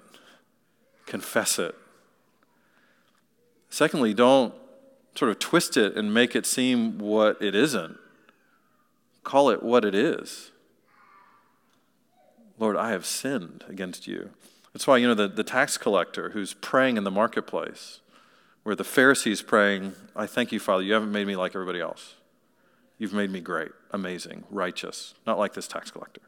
[1.05, 1.75] confess it.
[3.69, 4.53] Secondly, don't
[5.15, 7.97] sort of twist it and make it seem what it isn't.
[9.23, 10.51] Call it what it is.
[12.57, 14.31] Lord, I have sinned against you.
[14.77, 17.99] That's why, you know, the, the tax collector who's praying in the marketplace,
[18.61, 22.13] where the Pharisees praying, I thank you, Father, you haven't made me like everybody else.
[22.99, 26.21] You've made me great, amazing, righteous, not like this tax collector.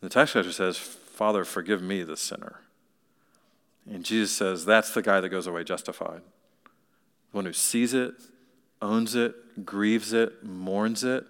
[0.00, 2.60] And the tax collector says, Father, forgive me, the sinner.
[3.90, 6.20] And Jesus says, that's the guy that goes away justified.
[6.62, 8.14] The one who sees it,
[8.80, 11.24] owns it, grieves it, mourns it,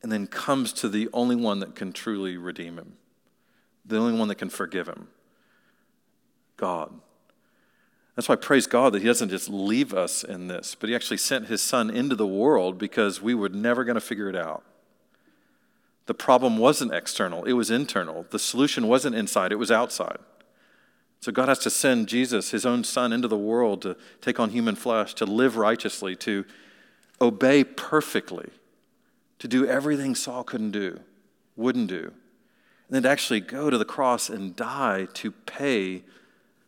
[0.00, 2.98] and then comes to the only one that can truly redeem him
[3.84, 5.08] the only one that can forgive him
[6.56, 6.92] God.
[8.14, 10.94] That's why I praise God that He doesn't just leave us in this, but He
[10.94, 14.36] actually sent His Son into the world because we were never going to figure it
[14.36, 14.62] out.
[16.06, 18.26] The problem wasn't external, it was internal.
[18.30, 20.18] The solution wasn't inside, it was outside.
[21.20, 24.50] So God has to send Jesus, His own Son, into the world to take on
[24.50, 26.44] human flesh, to live righteously, to
[27.20, 28.50] obey perfectly,
[29.38, 31.00] to do everything Saul couldn't do,
[31.56, 32.12] wouldn't do,
[32.94, 36.02] then to actually go to the cross and die to pay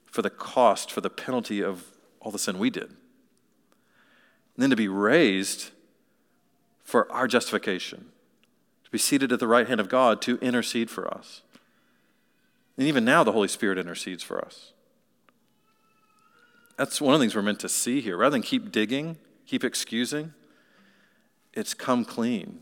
[0.06, 1.84] for the cost, for the penalty of
[2.20, 2.84] all the sin we did.
[2.84, 2.96] And
[4.56, 5.70] then to be raised
[6.84, 8.06] for our justification,
[8.84, 11.42] to be seated at the right hand of God to intercede for us.
[12.76, 14.72] And even now, the Holy Spirit intercedes for us.
[16.76, 18.16] That's one of the things we're meant to see here.
[18.16, 19.16] Rather than keep digging,
[19.46, 20.32] keep excusing,
[21.52, 22.60] it's come clean.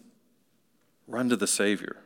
[1.07, 1.97] Run to the Savior.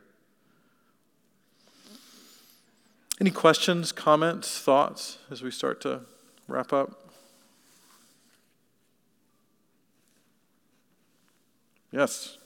[3.27, 6.03] Any questions, comments, thoughts as we start to
[6.47, 7.11] wrap up?
[11.91, 12.39] Yes.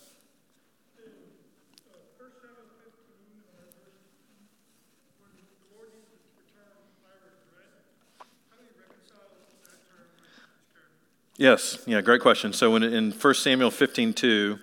[11.36, 12.54] Yes, yeah, great question.
[12.54, 14.58] So when in 1 Samuel 15, 2,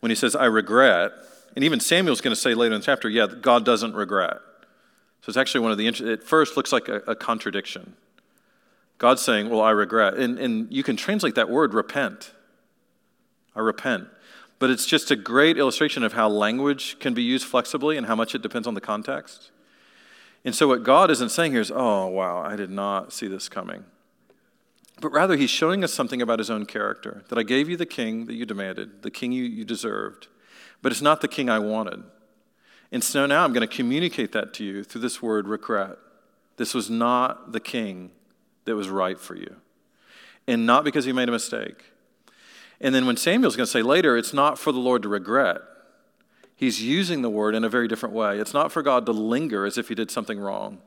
[0.00, 1.12] when he says, I regret,
[1.54, 4.36] and even Samuel's going to say later in the chapter, yeah, God doesn't regret.
[5.26, 7.96] So it's actually one of the, it first looks like a, a contradiction.
[8.98, 10.14] God's saying, well, I regret.
[10.14, 12.30] And, and you can translate that word repent.
[13.56, 14.06] I repent.
[14.60, 18.14] But it's just a great illustration of how language can be used flexibly and how
[18.14, 19.50] much it depends on the context.
[20.44, 23.48] And so, what God isn't saying here is, oh, wow, I did not see this
[23.48, 23.84] coming.
[25.00, 27.84] But rather, he's showing us something about his own character that I gave you the
[27.84, 30.28] king that you demanded, the king you, you deserved,
[30.82, 32.04] but it's not the king I wanted.
[32.92, 35.96] And so now I'm going to communicate that to you through this word regret.
[36.56, 38.10] This was not the king
[38.64, 39.56] that was right for you.
[40.46, 41.84] And not because he made a mistake.
[42.80, 45.60] And then when Samuel's going to say later, it's not for the Lord to regret.
[46.54, 48.38] He's using the word in a very different way.
[48.38, 50.78] It's not for God to linger as if he did something wrong.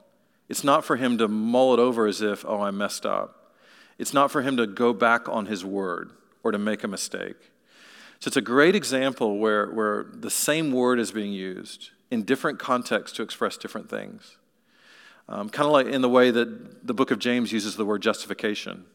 [0.47, 3.53] It's not for him to mull it over as if, oh, I messed up.
[3.99, 6.11] It's not for him to go back on his word
[6.43, 7.51] or to make a mistake.
[8.20, 12.59] So it's a great example where, where the same word is being used in different
[12.59, 14.38] contexts to express different things.
[15.30, 18.01] Um, kind of like in the way that the book of James uses the word
[18.01, 18.86] justification.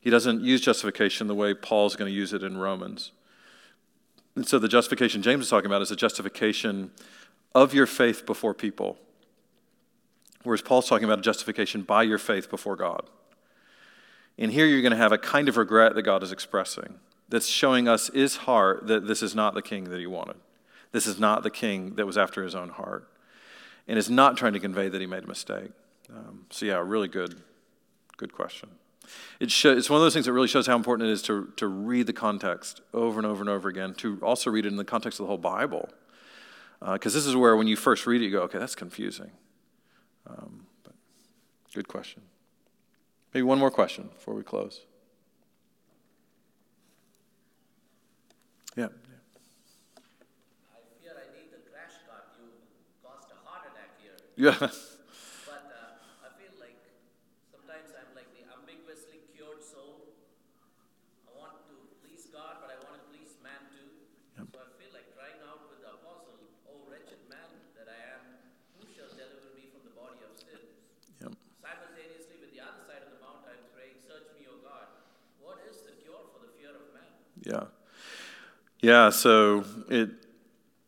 [0.00, 3.12] He doesn't use justification the way Paul's going to use it in Romans.
[4.34, 6.90] And so the justification James is talking about is a justification
[7.54, 8.98] of your faith before people,
[10.42, 13.08] whereas Paul's talking about a justification by your faith before God.
[14.38, 16.98] And here you're going to have a kind of regret that God is expressing
[17.32, 20.36] that's showing us his heart that this is not the king that he wanted.
[20.92, 23.08] This is not the king that was after his own heart.
[23.88, 25.70] And is not trying to convey that he made a mistake.
[26.14, 27.40] Um, so, yeah, really good,
[28.18, 28.68] good question.
[29.40, 31.66] It it's one of those things that really shows how important it is to, to
[31.66, 34.84] read the context over and over and over again, to also read it in the
[34.84, 35.88] context of the whole Bible.
[36.80, 39.30] Because uh, this is where, when you first read it, you go, okay, that's confusing.
[40.26, 40.92] Um, but
[41.74, 42.22] good question.
[43.32, 44.82] Maybe one more question before we close.
[48.76, 48.86] Yeah.
[48.86, 48.88] I
[51.00, 52.24] fear I need the crash cart.
[52.40, 52.48] You
[53.04, 54.16] caused a heart attack here.
[54.36, 54.56] Yeah.
[54.60, 54.68] Yeah.
[78.82, 80.10] Yeah, so it,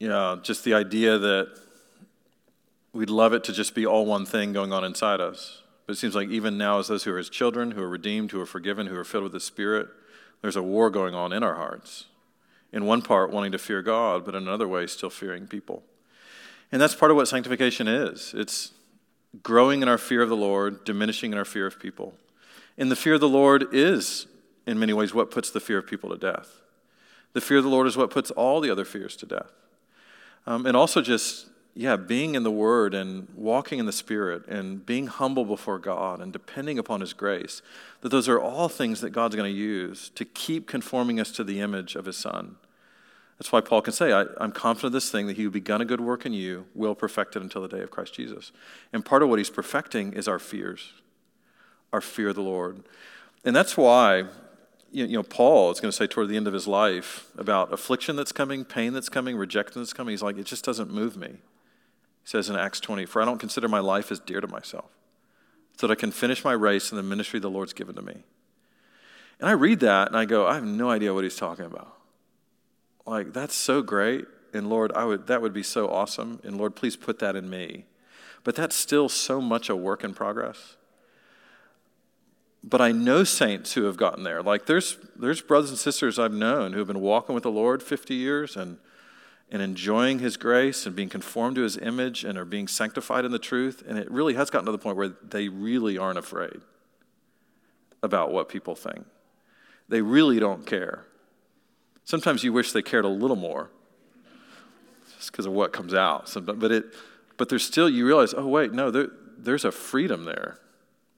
[0.01, 1.57] yeah, just the idea that
[2.93, 5.63] we'd love it to just be all one thing going on inside us.
[5.87, 8.33] But it seems like even now, as those who are his children, who are redeemed,
[8.33, 9.89] who are forgiven, who are filled with the Spirit,
[10.43, 12.07] there's a war going on in our hearts.
[12.73, 15.85] In one part, wanting to fear God, but in another way, still fearing people.
[16.73, 18.73] And that's part of what sanctification is it's
[19.43, 22.15] growing in our fear of the Lord, diminishing in our fear of people.
[22.77, 24.27] And the fear of the Lord is
[24.67, 26.61] in many ways, what puts the fear of people to death.
[27.35, 29.53] The fear of the Lord is what puts all the other fears to death.
[30.47, 34.85] Um, and also, just, yeah, being in the Word and walking in the Spirit and
[34.85, 37.61] being humble before God and depending upon His grace,
[38.01, 41.45] that those are all things that God's going to use to keep conforming us to
[41.45, 42.57] the image of His Son.
[43.39, 45.80] That's why Paul can say, I, am confident of this thing that he who begun
[45.80, 48.53] a good work in you will perfect it until the day of Christ Jesus.
[48.93, 50.93] And part of what he's perfecting is our fears,
[51.93, 52.85] our fear of the Lord.
[53.45, 54.24] And that's why
[54.95, 58.15] you know, Paul is going to say toward the end of his life about affliction
[58.15, 60.13] that's coming, pain that's coming, rejection that's coming.
[60.13, 61.31] He's like, it just doesn't move me.
[61.31, 64.87] He says in Acts 20, For I don't consider my life as dear to myself,
[65.77, 68.23] so that I can finish my race in the ministry the Lord's given to me.
[69.41, 71.93] And I read that and I go, I have no idea what he's talking about.
[73.05, 74.27] Like, that's so great.
[74.53, 76.41] And Lord, I would, that would be so awesome.
[76.45, 77.87] And Lord, please put that in me.
[78.45, 80.77] But that's still so much a work in progress
[82.67, 84.43] but I know saints who have gotten there.
[84.43, 87.83] Like there's there's brothers and sisters I've known who have been walking with the Lord
[87.83, 88.79] 50 years and
[89.51, 93.33] and enjoying his grace and being conformed to his image and are being sanctified in
[93.33, 96.61] the truth and it really has gotten to the point where they really aren't afraid
[98.03, 99.05] about what people think.
[99.89, 101.05] They really don't care.
[102.05, 103.71] Sometimes you wish they cared a little more
[105.17, 106.31] just because of what comes out.
[106.35, 106.85] But, it,
[107.37, 109.09] but there's still, you realize, oh, wait, no, there,
[109.39, 110.59] there's a freedom there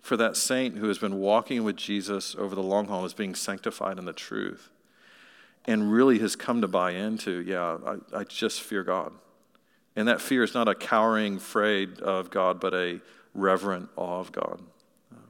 [0.06, 3.34] for that saint who has been walking with Jesus over the long haul, is being
[3.34, 4.70] sanctified in the truth,
[5.64, 9.12] and really has come to buy into, yeah, I, I just fear God.
[9.96, 13.00] And that fear is not a cowering afraid of God, but a
[13.34, 14.60] reverent awe of God.
[15.10, 15.24] Um,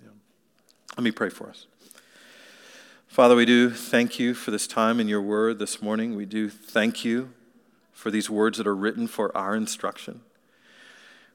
[0.00, 0.10] yeah.
[0.96, 1.66] Let me pray for us.
[3.08, 6.14] Father, we do thank you for this time in your word this morning.
[6.14, 7.32] We do thank you
[7.92, 10.20] for these words that are written for our instruction.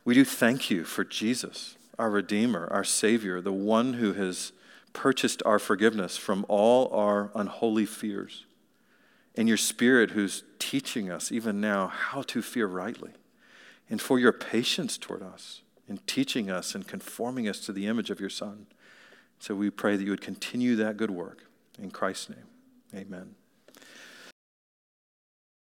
[0.05, 4.51] We do thank you for Jesus, our Redeemer, our Savior, the one who has
[4.93, 8.45] purchased our forgiveness from all our unholy fears,
[9.35, 13.11] and your Spirit who's teaching us even now how to fear rightly,
[13.89, 18.09] and for your patience toward us in teaching us and conforming us to the image
[18.09, 18.67] of your Son.
[19.39, 21.45] So we pray that you would continue that good work.
[21.79, 22.47] In Christ's name,
[22.93, 23.36] amen.